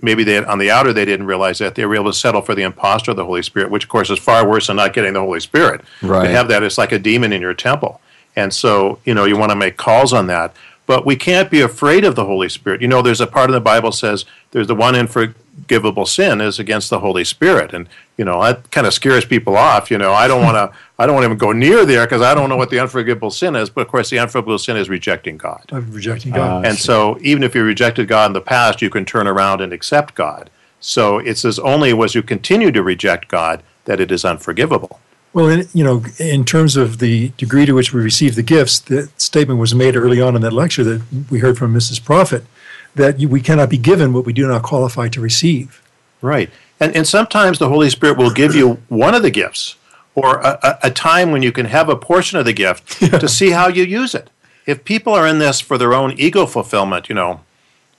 [0.01, 2.55] Maybe they on the outer they didn't realize that they were able to settle for
[2.55, 5.13] the impostor of the Holy Spirit, which of course is far worse than not getting
[5.13, 5.81] the Holy Spirit.
[6.03, 6.25] Right.
[6.25, 8.01] To have that, it's like a demon in your temple.
[8.37, 10.55] And so, you know, you want to make calls on that.
[10.89, 12.81] But we can't be afraid of the Holy Spirit.
[12.81, 16.59] You know, there's a part of the Bible says there's the one unforgivable sin is
[16.59, 17.75] against the Holy Spirit.
[17.75, 19.91] And, you know, that kind of scares people off.
[19.91, 22.23] You know, I don't want to, I don't want to even go near there because
[22.23, 23.69] I don't know what the unforgivable sin is.
[23.69, 25.63] But of course, the unforgivable sin is rejecting God.
[25.73, 26.65] Of rejecting God.
[26.65, 29.61] Ah, and so, even if you rejected God in the past, you can turn around
[29.61, 30.49] and accept God.
[30.81, 35.01] So it says only as you continue to reject God that it is unforgivable.
[35.39, 38.81] Well, in, you know, in terms of the degree to which we receive the gifts,
[38.81, 42.05] the statement was made early on in that lecture that we heard from Mrs.
[42.05, 42.45] Prophet
[42.97, 45.81] that you, we cannot be given what we do not qualify to receive.
[46.21, 46.51] Right.
[46.81, 49.77] And, and sometimes the Holy Spirit will give you one of the gifts
[50.17, 53.29] or a, a, a time when you can have a portion of the gift to
[53.29, 54.31] see how you use it.
[54.67, 57.43] If people are in this for their own ego fulfillment, you know,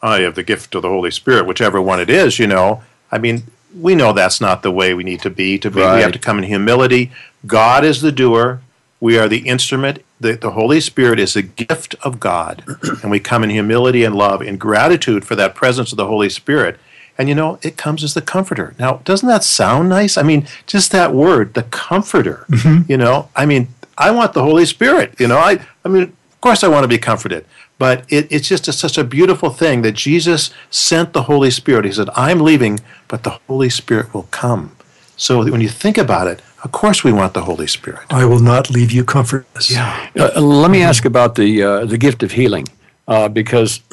[0.02, 2.84] I have the gift of the Holy Spirit, whichever one it is, you know,
[3.14, 3.44] I mean,
[3.78, 5.58] we know that's not the way we need to be.
[5.60, 7.12] To be, we have to come in humility.
[7.46, 8.62] God is the doer.
[9.00, 10.04] We are the instrument.
[10.20, 12.64] The, the Holy Spirit is a gift of God,
[13.02, 16.30] and we come in humility and love, in gratitude for that presence of the Holy
[16.30, 16.78] Spirit.
[17.18, 18.76] And you know, it comes as the comforter.
[18.80, 20.18] Now, doesn't that sound nice?
[20.18, 22.46] I mean, just that word, the comforter.
[22.50, 22.92] Mm-hmm.
[22.92, 25.16] You know, I mean, I want the Holy Spirit.
[25.20, 27.46] You know, I, I mean, of course, I want to be comforted,
[27.80, 31.86] but it, it's just a, such a beautiful thing that Jesus sent the Holy Spirit.
[31.86, 34.76] He said, "I'm leaving, but the Holy Spirit will come."
[35.18, 38.06] So when you think about it, of course, we want the Holy Spirit.
[38.10, 39.72] I will not leave you comfortless.
[39.72, 40.10] Yeah.
[40.18, 42.68] Uh, let me ask about the uh, the gift of healing,
[43.08, 43.82] uh, because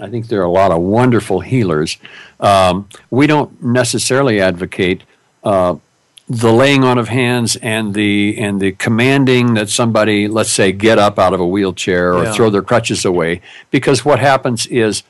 [0.00, 1.98] I think there are a lot of wonderful healers.
[2.40, 5.02] Um, we don't necessarily advocate
[5.44, 5.76] uh,
[6.32, 10.96] the laying on of hands and the and the commanding that somebody, let's say, get
[10.96, 12.32] up out of a wheelchair or Yeah.
[12.32, 13.40] throw their crutches away,
[13.72, 15.02] because what happens is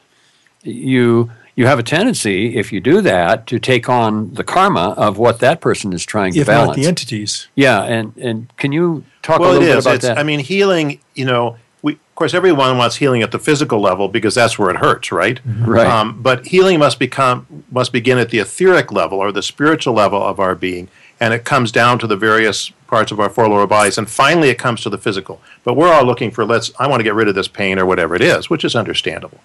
[0.62, 5.18] you you have a tendency, if you do that, to take on the karma of
[5.18, 6.68] what that person is trying to If balance.
[6.68, 7.48] not the entities.
[7.54, 10.16] yeah, and and can you talk a little it bit about It's, that?
[10.18, 11.00] I mean, healing.
[11.14, 14.70] You know, we of course everyone wants healing at the physical level because that's where
[14.70, 15.38] it hurts, right?
[15.44, 15.86] Right.
[15.86, 20.22] Um, but healing must become must begin at the etheric level or the spiritual level
[20.22, 20.88] of our being,
[21.20, 24.48] and it comes down to the various parts of our four lower bodies, and finally
[24.48, 25.40] it comes to the physical.
[25.62, 26.72] But we're all looking for let's.
[26.78, 29.40] I want to get rid of this pain or whatever it is, which is understandable.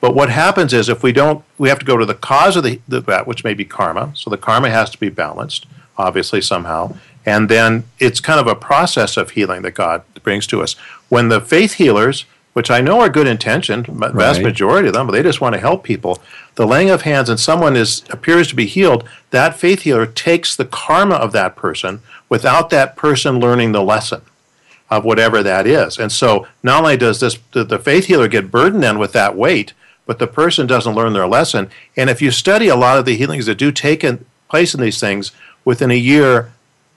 [0.00, 2.64] But what happens is if we don't, we have to go to the cause of
[2.64, 4.12] the, the that, which may be karma.
[4.14, 5.66] So the karma has to be balanced,
[5.96, 10.62] obviously somehow, and then it's kind of a process of healing that God brings to
[10.62, 10.74] us.
[11.08, 12.24] When the faith healers,
[12.58, 14.46] which I know are good intentioned, ma- vast Right.
[14.46, 16.20] majority of them, but they just want to help people.
[16.56, 19.04] The laying of hands and someone is appears to be healed.
[19.30, 24.22] That faith healer takes the karma of that person without that person learning the lesson
[24.90, 25.98] of whatever that is.
[26.00, 29.36] And so not only does this the, the faith healer get burdened then with that
[29.36, 29.72] weight,
[30.04, 31.70] but the person doesn't learn their lesson.
[31.96, 34.80] And if you study a lot of the healings that do take in, place in
[34.80, 35.30] these things,
[35.64, 36.50] within a year,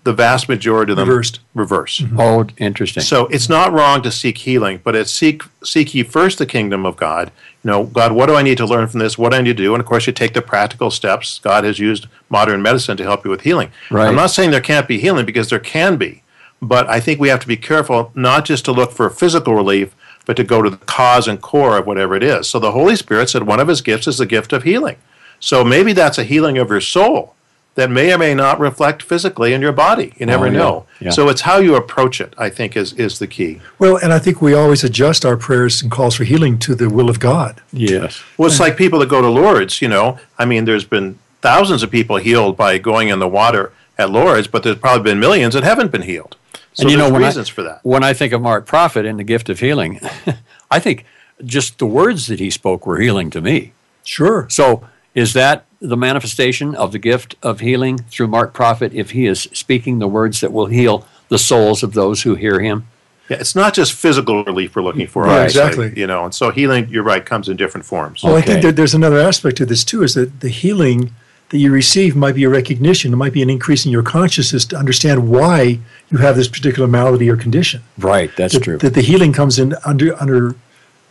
[0.03, 1.39] the vast majority of them Reversed.
[1.53, 2.03] reverse.
[2.17, 3.03] oh, interesting.
[3.03, 6.85] So it's not wrong to seek healing, but it's seek seek ye first the kingdom
[6.85, 7.31] of God.
[7.63, 9.17] You know, God, what do I need to learn from this?
[9.17, 9.75] What do I need to do?
[9.75, 11.37] And of course, you take the practical steps.
[11.39, 13.71] God has used modern medicine to help you with healing.
[13.91, 14.07] Right.
[14.07, 16.23] I'm not saying there can't be healing because there can be,
[16.61, 19.95] but I think we have to be careful not just to look for physical relief,
[20.25, 22.47] but to go to the cause and core of whatever it is.
[22.49, 24.97] So the Holy Spirit said one of his gifts is the gift of healing.
[25.39, 27.35] So maybe that's a healing of your soul
[27.75, 30.13] that may or may not reflect physically in your body.
[30.17, 30.57] You never Oh, yeah.
[30.57, 30.85] know.
[30.99, 31.09] Yeah.
[31.11, 33.61] So it's how you approach it, I think, is, is the key.
[33.79, 36.89] Well, and I think we always adjust our prayers and calls for healing to the
[36.89, 37.61] will of God.
[37.71, 38.21] yes.
[38.37, 40.19] Well, it's like people that go to Lourdes, you know.
[40.37, 44.47] I mean, there's been thousands of people healed by going in the water at Lourdes,
[44.47, 46.35] but there's probably been millions that haven't been healed.
[46.73, 47.79] So and you know there's when reasons I, for that.
[47.83, 49.99] When I think of Mark Prophet and the gift of healing,
[50.71, 51.05] I think
[51.43, 53.73] just the words that he spoke were healing to me.
[54.03, 54.47] Sure.
[54.49, 59.25] So, is that the manifestation of the gift of healing through Mark Prophet if he
[59.25, 62.87] is speaking the words that will heal the souls of those who hear him?
[63.29, 65.25] Yeah, it's not just physical relief we're looking for.
[65.25, 65.99] Yeah, obviously, exactly.
[65.99, 68.23] You know, and so healing, you're right, comes in different forms.
[68.23, 71.13] Well, I think that there's another aspect to this too, is that the healing
[71.49, 74.65] that you receive might be a recognition, it might be an increase in your consciousness
[74.65, 75.79] to understand why
[76.09, 77.81] you have this particular malady or condition.
[77.97, 78.77] Right, that's that, true.
[78.77, 80.55] That the healing comes in under under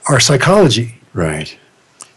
[0.09, 1.01] our psychology.
[1.13, 1.59] right.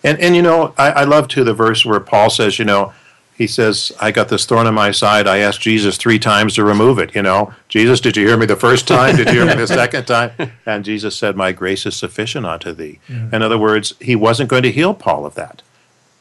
[0.03, 2.93] And and you know, I, I love too the verse where Paul says, you know,
[3.35, 5.27] he says, I got this thorn in my side.
[5.27, 7.15] I asked Jesus three times to remove it.
[7.15, 9.15] You know, Jesus, did you hear me the first time?
[9.15, 10.31] Did you hear me the second time?
[10.65, 12.99] And Jesus said, My grace is sufficient unto thee.
[13.09, 15.61] In other words, he wasn't going to heal Paul of that.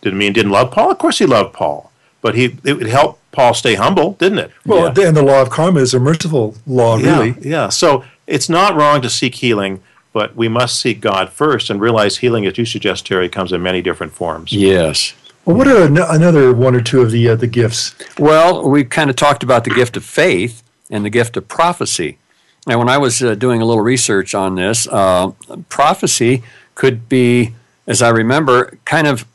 [0.00, 0.90] Didn't mean he didn't love Paul.
[0.90, 1.90] Of course he loved Paul.
[2.22, 4.50] But he it would help Paul stay humble, didn't it?
[4.64, 5.08] Well, Yeah.
[5.08, 7.30] and the law of karma is a merciful law, really.
[7.40, 7.68] Yeah, yeah.
[7.68, 9.80] So it's not wrong to seek healing,
[10.12, 13.62] but we must seek God first and realize healing, as you suggest, Terry, comes in
[13.62, 14.52] many different forms.
[14.52, 15.14] Yes.
[15.44, 17.94] Well, what are an- another one or two of the uh, the gifts?
[18.18, 22.18] Well, we kind of talked about the gift of faith and the gift of prophecy.
[22.68, 25.32] And when I was uh, doing a little research on this, uh,
[25.68, 26.44] prophecy
[26.76, 27.54] could be,
[27.88, 29.26] as I remember, kind of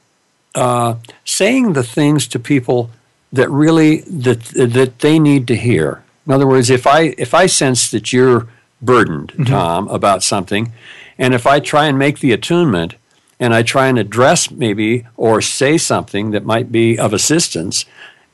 [0.55, 2.89] uh, saying the things to people
[3.33, 6.03] that really that that they need to hear.
[6.25, 8.47] In other words, if I if I sense that you're
[8.81, 9.43] burdened, mm-hmm.
[9.43, 10.71] Tom, about something,
[11.17, 12.95] and if I try and make the attunement
[13.39, 17.85] and I try and address maybe or say something that might be of assistance,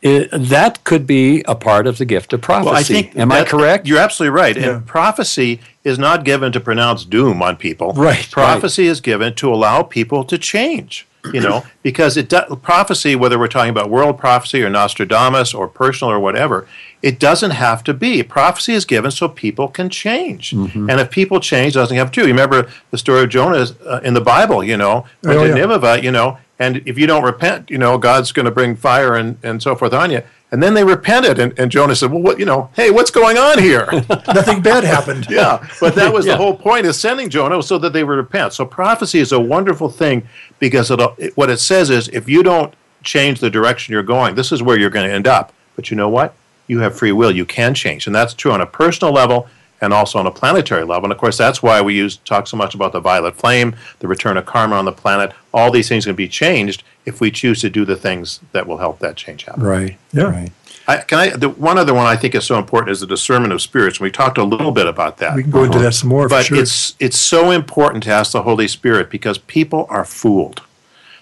[0.01, 2.69] it, that could be a part of the gift of prophecy.
[2.69, 3.87] Well, I think Am I correct?
[3.87, 4.55] You're absolutely right.
[4.55, 4.75] Yeah.
[4.75, 7.93] And prophecy is not given to pronounce doom on people.
[7.93, 11.07] Right, Prophecy is given to allow people to change.
[11.32, 15.69] You know, because it do, prophecy, whether we're talking about world prophecy or Nostradamus or
[15.69, 16.67] personal or whatever,
[17.01, 18.24] it doesn't have to be.
[18.24, 20.51] Prophecy is given so people can change.
[20.51, 20.89] Mm-hmm.
[20.89, 22.21] And if people change, it doesn't have to.
[22.21, 24.63] You remember the story of Jonah uh, in the Bible.
[24.65, 25.53] You know, Oh, yeah.
[25.53, 26.03] Nineveh.
[26.03, 29.38] You know, and if you don't repent, you know, God's going to bring fire and,
[29.43, 30.24] and so forth on you.
[30.54, 32.70] And then they repented, and, and Jonah said, "Well, what you know?
[32.76, 33.88] Hey, what's going on here?"
[34.28, 35.26] Nothing bad happened.
[35.30, 36.34] yeah, but that was Yeah.
[36.34, 38.54] the whole point of sending Jonah, so that they would repent.
[38.54, 40.28] So prophecy is a wonderful thing
[40.60, 42.72] because it, it, what it says is, if you don't
[43.04, 45.51] change the direction you're going, this is where you're going to end up.
[45.76, 46.36] But you know what?
[46.68, 47.32] You have free will.
[47.32, 49.47] You can change, and that's true on a personal level
[49.84, 51.03] and also on a planetary level.
[51.05, 54.07] And of course, that's why we use talk so much about the violet flame, the
[54.07, 55.34] return of karma on the planet.
[55.53, 58.77] All these things can be changed if we choose to do the things that will
[58.77, 59.61] help that change happen.
[59.63, 59.97] right.
[60.13, 60.23] Yeah.
[60.23, 60.51] Right.
[60.88, 61.29] I, can I?
[61.29, 63.99] The, one other one I think is so important is the discernment of spirits.
[64.01, 65.36] We talked a little bit about that.
[65.36, 66.27] We can go into that some more.
[66.27, 66.57] for But sure.
[66.59, 70.61] it's it's so important to ask the Holy Spirit because people are fooled.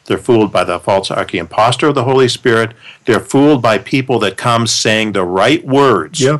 [0.06, 2.74] They're fooled by the false hierarchy impostor of the Holy Spirit.
[3.06, 6.40] They're fooled by people that come saying the right words, yeah.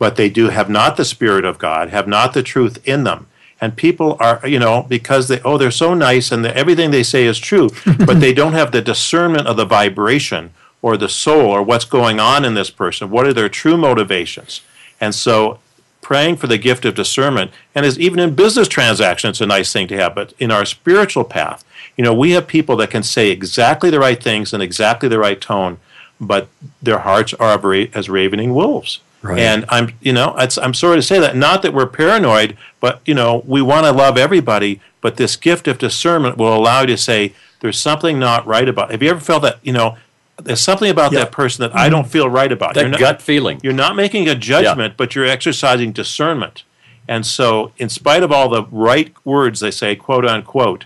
[0.00, 3.26] But they do have not the Spirit of God, have not the truth in them.
[3.60, 7.02] And people are, you know, because they, oh, they're so nice and the, everything they
[7.02, 7.68] say is true,
[8.06, 12.18] but they don't have the discernment of the vibration or the soul or what's going
[12.18, 13.10] on in this person.
[13.10, 14.62] What are their true motivations?
[15.02, 15.58] And so
[16.00, 19.70] praying for the gift of discernment, and is even in business transactions, it's a nice
[19.70, 21.62] thing to have, but in our spiritual path,
[21.98, 25.18] you know, we have people that can say exactly the right things in exactly the
[25.18, 25.78] right tone,
[26.18, 26.48] but
[26.82, 29.00] their hearts are as ravening wolves.
[29.22, 29.38] Right.
[29.38, 31.36] And I'm, you know, it's, I'm sorry to say that.
[31.36, 34.80] Not that we're paranoid, but you know, we want to love everybody.
[35.02, 38.90] But this gift of discernment will allow you to say, "There's something not right about."
[38.90, 39.58] Have you ever felt that?
[39.62, 39.96] You know,
[40.38, 41.20] there's something about Yeah.
[41.20, 42.10] that person that I don't mm-hmm.
[42.10, 42.74] feel right about.
[42.74, 43.60] That You're not- gut feeling.
[43.62, 46.62] you're not making a judgment, but you're exercising discernment.
[47.08, 50.84] And so, in spite of all the right words they say, quote unquote,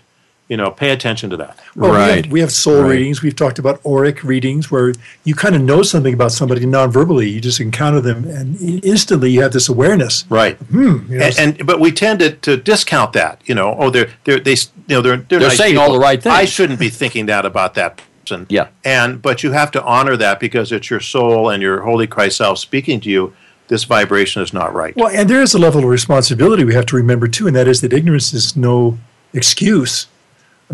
[0.49, 1.57] you know, pay attention to that.
[1.59, 2.25] Oh, well, we Right.
[2.25, 2.91] have, we have soul Right.
[2.91, 3.23] readings.
[3.23, 4.93] We've talked about auric readings where
[5.25, 7.31] you kind of know something about somebody non-verbally.
[7.31, 10.25] You just encounter them, and instantly you have this awareness.
[10.29, 10.57] Right.
[10.59, 13.41] Hmm, you know, And, and but we tend to, to discount that.
[13.47, 15.99] You know, oh, they're they're they you know they're they're, They're nice saying all the
[15.99, 16.35] right things.
[16.35, 18.47] I shouldn't be thinking that about that person.
[18.51, 18.67] Yeah.
[18.85, 22.37] And but you have to honor that because it's your soul and your holy Christ
[22.37, 23.33] self speaking to you.
[23.69, 24.95] This vibration is not right.
[24.95, 27.67] well, and there is a level of responsibility we have to remember too, and that
[27.67, 28.99] is that ignorance is no
[29.33, 30.07] excuse.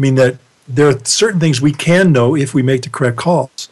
[0.01, 3.19] I mean that there are certain things we can know if we make the correct
[3.19, 3.69] calls.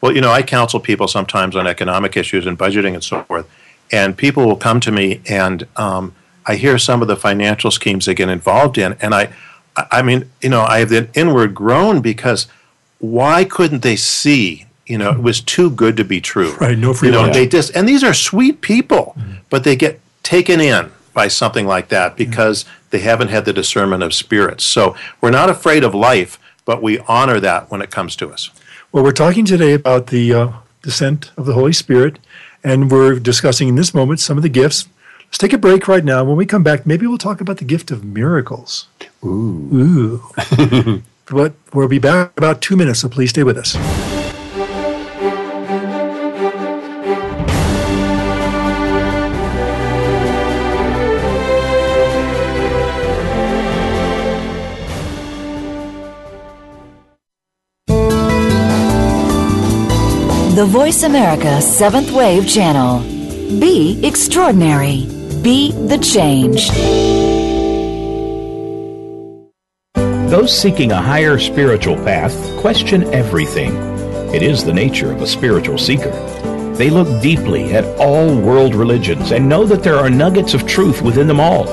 [0.00, 3.46] Well, you know, I counsel people sometimes on economic issues and budgeting and so forth,
[3.92, 6.14] and people will come to me and um,
[6.46, 9.34] I hear some of the financial schemes they get involved in, and I,
[9.76, 12.46] I mean, you know, I have an inward groan because
[12.98, 14.64] why couldn't they see?
[14.86, 16.54] You know, it was too good to be true.
[16.54, 19.14] Right, no free You know, they just and these are sweet people,
[19.50, 22.64] but they get taken in by something like that because
[22.96, 24.64] they haven't had the discernment of spirits.
[24.64, 28.48] So we're not afraid of life, but we honor that when it comes to us.
[28.90, 32.18] Well, we're talking today about the uh, descent of the Holy Spirit,
[32.64, 34.88] and we're discussing in this moment some of the gifts.
[35.26, 36.24] Let's take a break right now.
[36.24, 38.86] When we come back, maybe we'll talk about the gift of miracles.
[39.22, 39.68] Ooh.
[39.74, 41.02] Ooh.
[41.26, 43.76] but we'll be back in about two minutes, so please stay with us.
[60.56, 63.00] The Voice America Seventh Wave Channel.
[63.60, 65.04] Be extraordinary.
[65.42, 66.70] Be the change.
[70.30, 73.76] Those seeking a higher spiritual path question everything.
[74.34, 76.12] It is the nature of a spiritual seeker.
[76.76, 81.02] They look deeply at all world religions and know that there are nuggets of truth
[81.02, 81.64] within them all.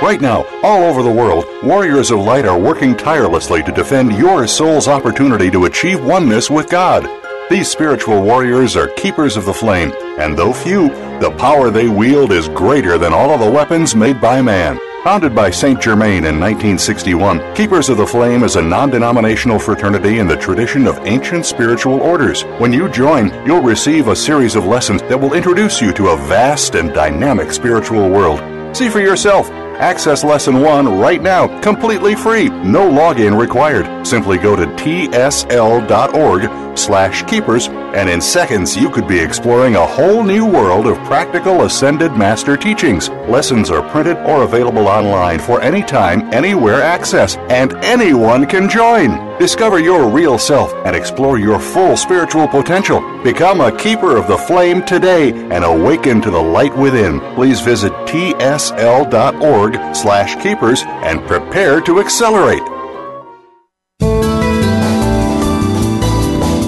[0.00, 4.46] Right now, all over the world, warriors of light are working tirelessly to defend your
[4.46, 7.06] soul's opportunity to achieve oneness with God.
[7.50, 10.88] These spiritual warriors are keepers of the flame, and though few,
[11.20, 14.78] the power they wield is greater than all of the weapons made by man.
[15.04, 15.80] Founded by St.
[15.80, 20.88] Germain in 1961, Keepers of the Flame is a non denominational fraternity in the tradition
[20.88, 22.42] of ancient spiritual orders.
[22.58, 26.16] When you join, you'll receive a series of lessons that will introduce you to a
[26.16, 28.40] vast and dynamic spiritual world.
[28.76, 29.48] See for yourself.
[29.78, 34.04] Access Lesson 1 right now, completely free, no login required.
[34.04, 40.24] Simply go to tsl.org slash keepers, and in seconds you could be exploring a whole
[40.24, 43.08] new world of practical Ascended Master teachings.
[43.28, 49.28] Lessons are printed or available online for any time, anywhere access, and anyone can join.
[49.38, 53.00] Discover your real self and explore your full spiritual potential.
[53.22, 57.20] Become a keeper of the flame today and awaken to the light within.
[57.36, 62.62] Please visit tsl.org slash keepers and prepare to accelerate.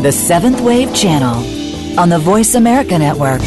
[0.03, 3.43] The Seventh Wave Channel on the Voice America Network.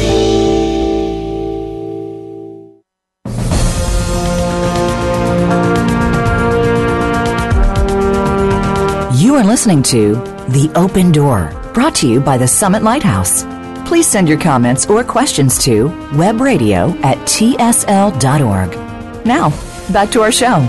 [9.20, 10.14] You are listening to
[10.50, 13.44] The Open Door, brought to you by the Summit Lighthouse.
[13.88, 18.93] Please send your comments or questions to webradio at tsl.org.
[19.24, 19.48] Now,
[19.90, 20.68] back to our show.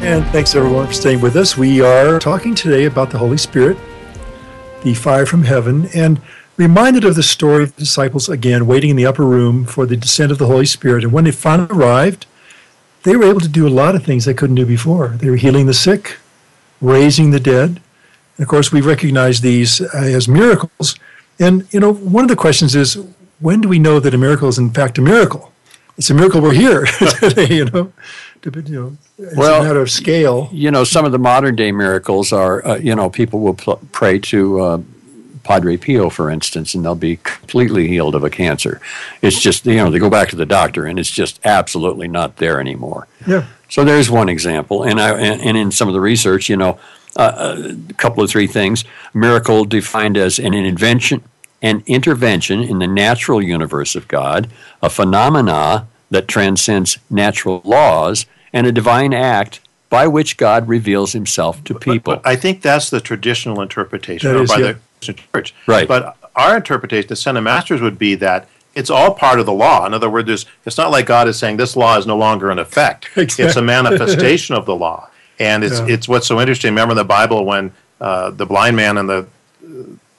[0.00, 1.56] And thanks everyone for staying with us.
[1.56, 3.78] We are talking today about the Holy Spirit,
[4.82, 6.20] the fire from heaven, and
[6.58, 9.96] reminded of the story of the disciples again waiting in the upper room for the
[9.96, 11.04] descent of the Holy Spirit.
[11.04, 12.26] And when they finally arrived,
[13.04, 15.08] they were able to do a lot of things they couldn't do before.
[15.08, 16.18] They were healing the sick,
[16.82, 17.80] raising the dead.
[18.36, 20.96] And of course, we recognize these uh, as miracles.
[21.40, 23.02] And, you know, one of the questions is
[23.40, 25.52] when do we know that a miracle is in fact a miracle?
[25.98, 27.92] It's a miracle we're here today, you know.
[28.44, 30.48] You know it's Well, a matter of scale.
[30.52, 33.80] You know, some of the modern day miracles are, uh, you know, people will pl-
[33.90, 34.80] pray to uh,
[35.42, 38.80] Padre Pio, for instance, and they'll be completely healed of a cancer.
[39.22, 42.36] It's just, you know, they go back to the doctor and it's just absolutely not
[42.36, 43.08] there anymore.
[43.26, 43.46] Yeah.
[43.68, 46.78] So there's one example, and I and, and in some of the research, you know,
[47.16, 51.22] uh, a couple of three things: miracle defined as an invention,
[51.62, 54.48] an intervention in the natural universe of God,
[54.82, 61.62] a phenomena that transcends natural laws, and a divine act by which God reveals Himself
[61.64, 62.16] to people.
[62.16, 64.72] But I think that's the traditional interpretation or is, by yeah.
[64.72, 65.54] the Christian church.
[65.66, 65.88] Right.
[65.88, 69.86] But our interpretation, the Ascended Masters, would be that it's all part of the law.
[69.86, 72.58] In other words, it's not like God is saying this law is no longer in
[72.58, 73.08] effect.
[73.16, 73.46] Exactly.
[73.46, 75.08] It's a manifestation of the law.
[75.40, 75.86] And it's, Yeah.
[75.88, 76.70] it's what's so interesting.
[76.70, 79.26] Remember in the Bible when uh, the blind man and the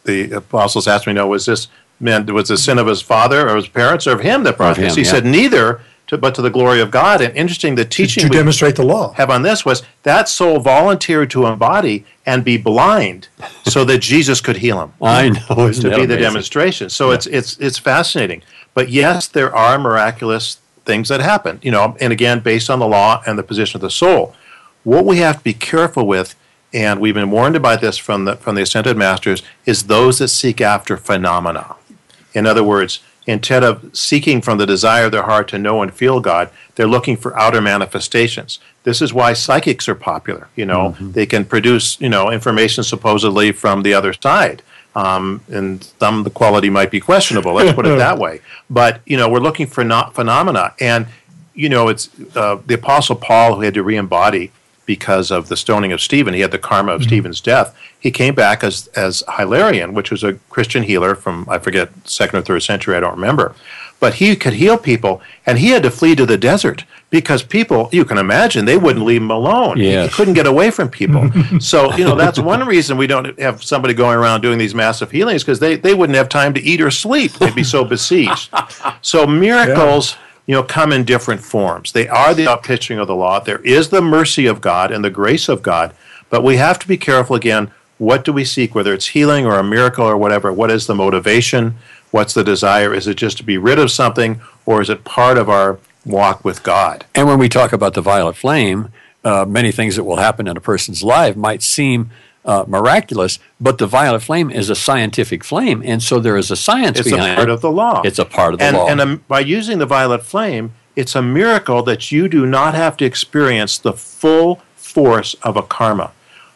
[0.09, 1.67] the apostles asked me, "No, was this
[1.99, 4.71] meant was the sin of his father or his parents or of him that brought
[4.71, 5.11] Of him, this?" He yeah.
[5.11, 8.35] said, "Neither, to, but to the glory of God." And interesting, the teaching to we-
[8.35, 9.13] demonstrate the law.
[9.13, 13.27] have on this was that soul volunteered to embody and be blind
[13.65, 16.89] so that Jesus could heal him I know, isn't to that be the demonstration.
[16.89, 18.41] So it's it's it's fascinating.
[18.73, 21.59] But yes, there are miraculous things that happen.
[21.61, 24.33] You know, and again, based on the law and the position of the soul.
[24.83, 26.35] What we have to be careful with,
[26.73, 30.27] and we've been warned about this from the from the ascended masters, is those that
[30.29, 31.75] seek after phenomena.
[32.33, 35.93] In other words, instead of seeking from the desire of their heart to know and
[35.93, 38.59] feel God, they're looking for outer manifestations.
[38.83, 40.47] This is why psychics are popular.
[40.55, 41.11] You know, Mm-hmm.
[41.11, 44.61] they can produce you know information supposedly from the other side.
[44.95, 47.53] Um, and some the quality might be questionable.
[47.53, 48.41] Let's put it that way.
[48.69, 51.07] But you know, we're looking for not phenomena, and
[51.53, 54.51] you know, it's uh, the Apostle Paul who had to re-embody
[54.89, 56.33] because of the stoning of Stephen.
[56.33, 57.09] He had the karma of mm-hmm.
[57.09, 57.77] Stephen's death.
[57.99, 62.39] He came back as as Hilarion, which was a Christian healer from I forget second
[62.39, 62.95] or third century.
[62.95, 63.53] I don't remember,
[63.99, 67.87] but he could heal people, and he had to flee to the desert because people
[67.91, 69.77] you can imagine they wouldn't leave him alone.
[69.77, 70.09] Yes.
[70.09, 71.29] He couldn't get away from people.
[71.59, 75.11] so you know that's one reason we don't have somebody going around doing these massive
[75.11, 77.33] healings because they they wouldn't have time to eat or sleep.
[77.33, 78.49] They'd be so besieged.
[79.03, 80.17] So miracles
[80.49, 81.91] you know, come in different forms.
[81.91, 83.39] They are the outpicturing of the law.
[83.39, 85.93] There is the mercy of God and the grace of God,
[86.31, 87.69] but we have to be careful again.
[87.99, 90.51] What do we seek, whether it's healing or a miracle or whatever?
[90.51, 91.75] What is the motivation?
[92.09, 92.95] What's the desire?
[92.95, 96.43] Is it just to be rid of something, or is it part of our walk
[96.43, 97.05] with God?
[97.13, 98.91] And when we talk about the violet flame,
[99.23, 102.09] uh, many things that will happen in a person's life might seem
[102.45, 106.55] uh, miraculous, but the violet flame is a scientific flame, and so there is a
[106.55, 107.51] science It's a behind part it.
[107.51, 108.01] of the law.
[108.03, 108.87] It's a part of the and, law.
[108.87, 112.97] And um, by using the violet flame, it's a miracle that you do not have
[112.97, 116.11] to experience the full force of a karma.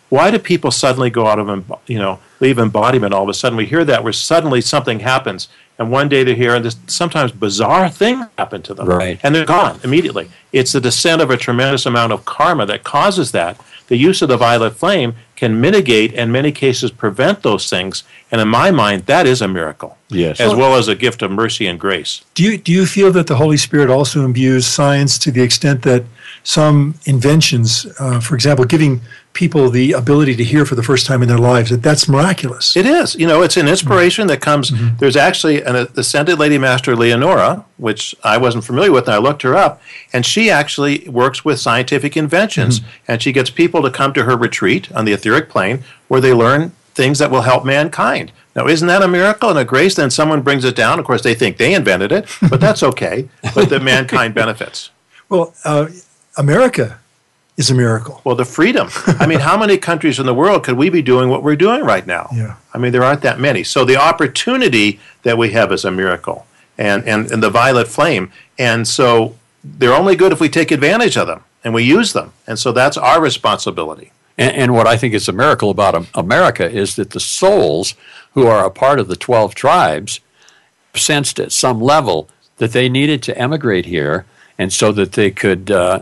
[0.10, 3.58] Why do people suddenly go out of, you know, leave embodiment all of a sudden?
[3.58, 5.48] We hear that where suddenly something happens,
[5.80, 9.20] and one day they're here, and this sometimes bizarre thing happen to them, Right.
[9.24, 10.30] and they're gone immediately.
[10.52, 13.58] It's the descent of a tremendous amount of karma that causes that.
[13.94, 18.02] The use of the violet flame can mitigate, and in many cases, prevent those things.
[18.32, 20.40] And in my mind, that is a miracle Yes.
[20.40, 22.22] as well as a gift of mercy and grace.
[22.34, 25.84] Do you do you feel that the Holy Spirit also imbues science to the extent
[25.84, 26.06] that
[26.44, 29.02] some inventions, uh, for example, giving
[29.34, 32.78] people the ability to hear for the first time in their lives, that that's miraculous?
[32.78, 33.16] It is.
[33.16, 34.72] You know, it's an inspiration that comes.
[35.00, 39.42] There's actually an ascended Lady Master Leonora, which I wasn't familiar with, and I looked
[39.42, 39.82] her up,
[40.12, 44.38] and she actually works with scientific inventions, and she gets people to come to her
[44.38, 48.32] retreat on the etheric plane where they learn things that will help mankind.
[48.56, 49.96] Now, isn't that a miracle and a grace?
[49.96, 51.00] Then someone brings it down.
[51.00, 53.30] Of course, they think they invented it, but that's okay.
[53.56, 54.92] but that mankind benefits.
[55.28, 55.88] Well, uh,
[56.38, 57.00] America
[57.58, 58.22] is a miracle.
[58.24, 58.90] Well, the freedom.
[59.20, 61.84] I mean, how many countries in the world could we be doing what we're doing
[61.84, 62.30] right now?
[62.34, 62.56] Yeah.
[62.74, 63.64] I mean, there aren't that many.
[63.64, 66.46] So the opportunity that we have is a miracle,
[66.78, 68.32] and and, and the violet flame.
[68.58, 72.34] And so they're only good if we take advantage of them and we use them.
[72.46, 74.12] And so that's our responsibility.
[74.38, 77.94] And, and what I think is a miracle about America is that the souls
[78.34, 80.20] who are a part of the 12 tribes
[80.96, 84.26] sensed at some level that they needed to emigrate here.
[84.64, 86.02] And so that they could uh,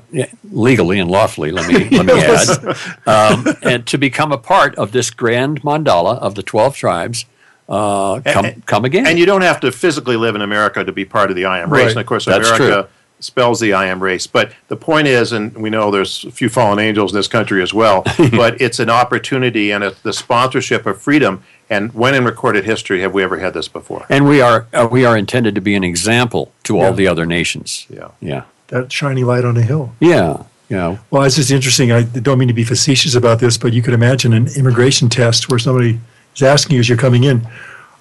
[0.51, 4.91] legally and lawfully, let me let me add, um, and to become a part of
[4.91, 7.26] this grand mandala of the twelve tribes,
[7.68, 9.07] uh, come And- come again.
[9.07, 11.59] And you don't have to physically live in America to be part of the I
[11.64, 11.82] am race.
[11.82, 11.91] Right.
[11.91, 12.91] And of course, That's America true.
[13.20, 14.28] spells the I am race.
[14.28, 17.64] But the point is, and we know there's a few fallen angels in this country
[17.64, 21.43] as well, but it's an opportunity and a, the sponsorship of freedom.
[21.72, 24.06] And when in recorded history have we ever had this before?
[24.10, 27.26] and we are uh, we are intended to be an example to all the other
[27.26, 27.88] nations.
[27.90, 28.10] Yeah.
[28.20, 28.44] Yeah.
[28.68, 29.94] That shiny light on a hill.
[30.00, 30.44] Yeah.
[30.70, 30.98] Yeah.
[31.10, 31.92] Well, it's just interesting.
[31.92, 35.50] I don't mean to be facetious about this, but you could imagine an immigration test
[35.50, 36.00] where somebody
[36.36, 37.46] is asking you as you're coming in,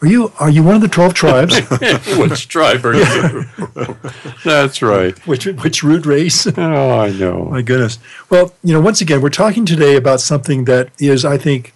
[0.02, 1.58] "Are you are you one of the twelve tribes?
[2.18, 3.44] Which tribe are you?
[4.44, 5.16] That's right.
[5.26, 7.46] which which root race?" Oh, I know.
[7.46, 7.98] My goodness.
[8.30, 11.72] Well, you know, once again, we're talking today about something that is, I think,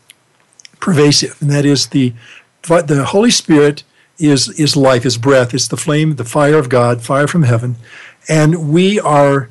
[0.84, 2.12] pervasive, and that is the
[2.68, 3.82] the Holy Spirit
[4.18, 7.76] is is life, is breath, it's the flame, the fire of God, fire from heaven,
[8.28, 9.48] and we are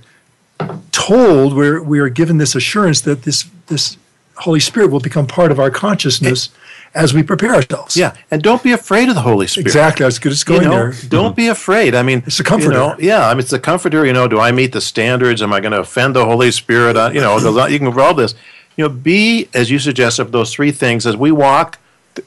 [0.92, 3.98] told we're we are given this assurance that this this
[4.38, 6.50] Holy Spirit will become part of our consciousness
[6.96, 7.98] as we prepare ourselves.
[7.98, 8.16] Yeah.
[8.30, 9.66] And don't be afraid of the Holy Spirit.
[9.66, 10.04] exactly.
[10.04, 10.94] I was good as You going know, there.
[11.10, 11.96] don't be afraid.
[11.96, 12.74] I mean, It's a comforter.
[12.74, 14.06] You know, yeah, I mean, it's the comforter.
[14.06, 15.42] You know, do I meet the standards?
[15.42, 16.96] Am I going to offend the Holy Spirit?
[16.96, 18.36] Uh, you know, you can all this.
[18.76, 21.80] You know, be as you suggest, of those three things as we walk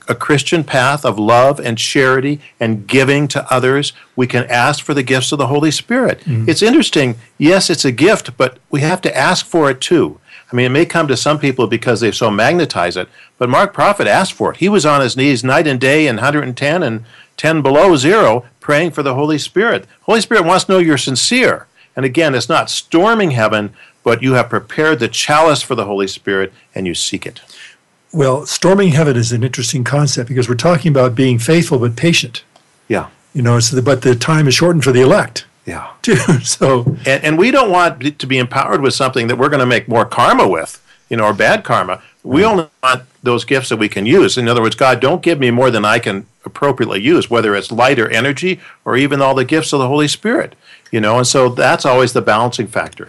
[0.08, 3.92] a Christian path of love and charity and giving to others.
[4.14, 6.20] We can ask for the gifts of the Holy Spirit.
[6.20, 6.48] Mm-hmm.
[6.48, 7.16] It's interesting.
[7.38, 10.18] Yes, it's a gift, but we have to ask for it too.
[10.52, 13.72] I mean, it may come to some people because they so magnetize it, but Mark
[13.74, 14.58] Prophet asked for it.
[14.58, 17.04] He was on his knees night and day and 110 and
[17.36, 19.86] 10 below zero praying for the Holy Spirit.
[20.02, 21.66] Holy Spirit wants to know you're sincere.
[21.96, 23.74] And again, it's not storming heaven,
[24.06, 27.40] but you have prepared the chalice for the Holy Spirit and you seek it.
[28.12, 32.44] Well, storming heaven is an interesting concept because we're talking about being faithful but patient.
[32.86, 33.08] Yeah.
[33.34, 35.90] You know, so the, but the time is shortened for the elect Yeah.
[36.02, 36.14] too.
[36.44, 39.66] So And, and we don't want to be empowered with something that we're going to
[39.66, 42.00] make more karma with, you know, or bad karma.
[42.22, 44.38] We only want those gifts that we can use.
[44.38, 47.72] In other words, God, don't give me more than I can appropriately use, whether it's
[47.72, 50.54] light or energy or even all the gifts of the Holy Spirit.
[50.92, 53.08] You know, and so that's always the balancing factor.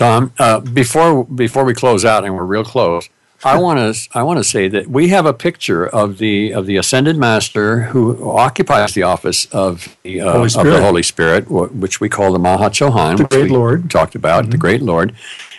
[0.00, 3.10] Tom, uh, before before we close out, and we're real close,
[3.44, 6.64] I want to I want to say that we have a picture of the of
[6.64, 10.70] the ascended master who occupies the office of the, uh, Holy of Spirit.
[10.70, 13.80] the Holy Spirit, which we call the Mahachohan, The which great we Lord.
[13.80, 13.88] Mm-hmm.
[13.88, 15.14] talked about, the great Lord.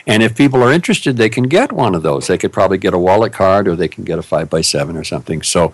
[0.07, 2.25] And if people are interested, they can get one of those.
[2.25, 4.97] They could probably get a wallet card, or they can get a five by seven
[4.97, 5.43] or something.
[5.43, 5.71] So.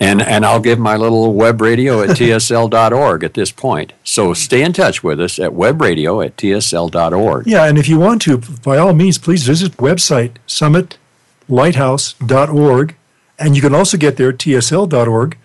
[0.00, 3.92] And, and I'll give my little web radio at tsl.org at this point.
[4.02, 7.46] So stay in touch with us at webradio at tsl.org.
[7.46, 12.94] Yeah, and if you want to, by all means, please visit the website summitlighthouse.org,
[13.38, 15.38] and you can also get there at tsl.org,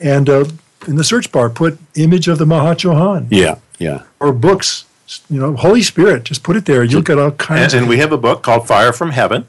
[0.00, 0.44] and uh,
[0.86, 4.02] in the search bar put image of the Mahachohan Yeah, yeah.
[4.18, 4.84] or books,
[5.28, 6.24] you know, Holy Spirit.
[6.24, 6.82] Just put it there.
[6.84, 7.74] You'll get all And, kinds.
[7.74, 9.46] and of we have a book called Fire from Heaven.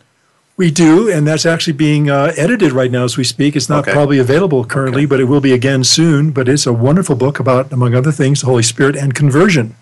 [0.62, 3.56] We do, and that's actually being uh, edited right now as we speak.
[3.56, 3.94] It's not Okay.
[3.94, 5.06] probably available currently, Okay.
[5.08, 6.30] but it will be again soon.
[6.30, 9.74] But it's a wonderful book about, among other things, the Holy Spirit and conversion.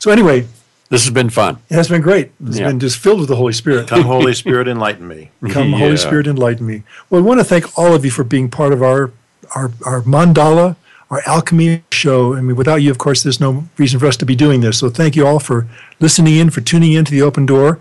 [0.00, 0.46] So anyway,
[0.90, 1.58] This has been fun.
[1.70, 2.32] it has been great.
[2.44, 2.66] It's Yeah.
[2.66, 3.86] been just filled with the Holy Spirit.
[3.86, 5.30] Come, Holy Spirit, enlighten me.
[5.48, 5.78] Come, Yeah.
[5.78, 6.82] Holy Spirit, enlighten me.
[7.08, 9.12] Well, I want to thank all of you for being part of our
[9.54, 10.74] our, our mandala,
[11.08, 12.34] our alchemy show.
[12.34, 14.78] I mean, without you, of course, there's no reason for us to be doing this.
[14.78, 15.68] So thank you all for
[16.00, 17.78] listening in, for tuning in to the open door,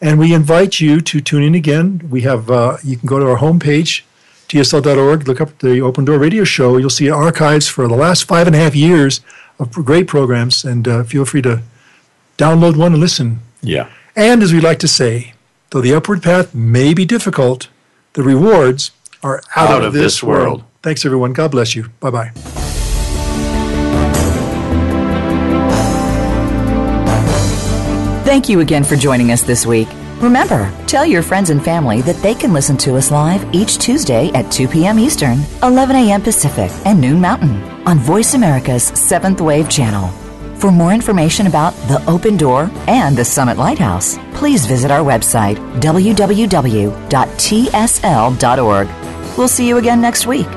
[0.00, 2.06] and we invite you to tune in again.
[2.10, 4.02] We have uh, you can go to our homepage,
[4.48, 6.76] tsl.org, look up the Open Door Radio Show.
[6.76, 9.20] You'll see archives for the last five and a half years
[9.58, 11.62] of great programs, and uh, feel free to
[12.38, 13.40] download one and listen.
[13.62, 13.88] Yeah.
[14.14, 15.34] And as we like to say,
[15.70, 17.68] though the upward path may be difficult,
[18.14, 18.92] the rewards
[19.22, 20.64] are out, of, this, world.
[20.82, 21.32] Thanks, everyone.
[21.32, 21.90] God bless you.
[22.00, 22.65] Bye bye.
[28.26, 29.86] Thank you again for joining us this week.
[30.18, 34.32] Remember, tell your friends and family that they can listen to us live each Tuesday
[34.32, 34.98] at 2 p.m.
[34.98, 36.20] Eastern, 11 a.m.
[36.20, 40.08] Pacific, and noon Mountain on Voice America's Seventh Wave channel.
[40.56, 45.58] For more information about the Open Door and the Summit Lighthouse, please visit our website,
[45.78, 46.88] www.tsl.org.
[49.38, 50.48] We'll see you again next week.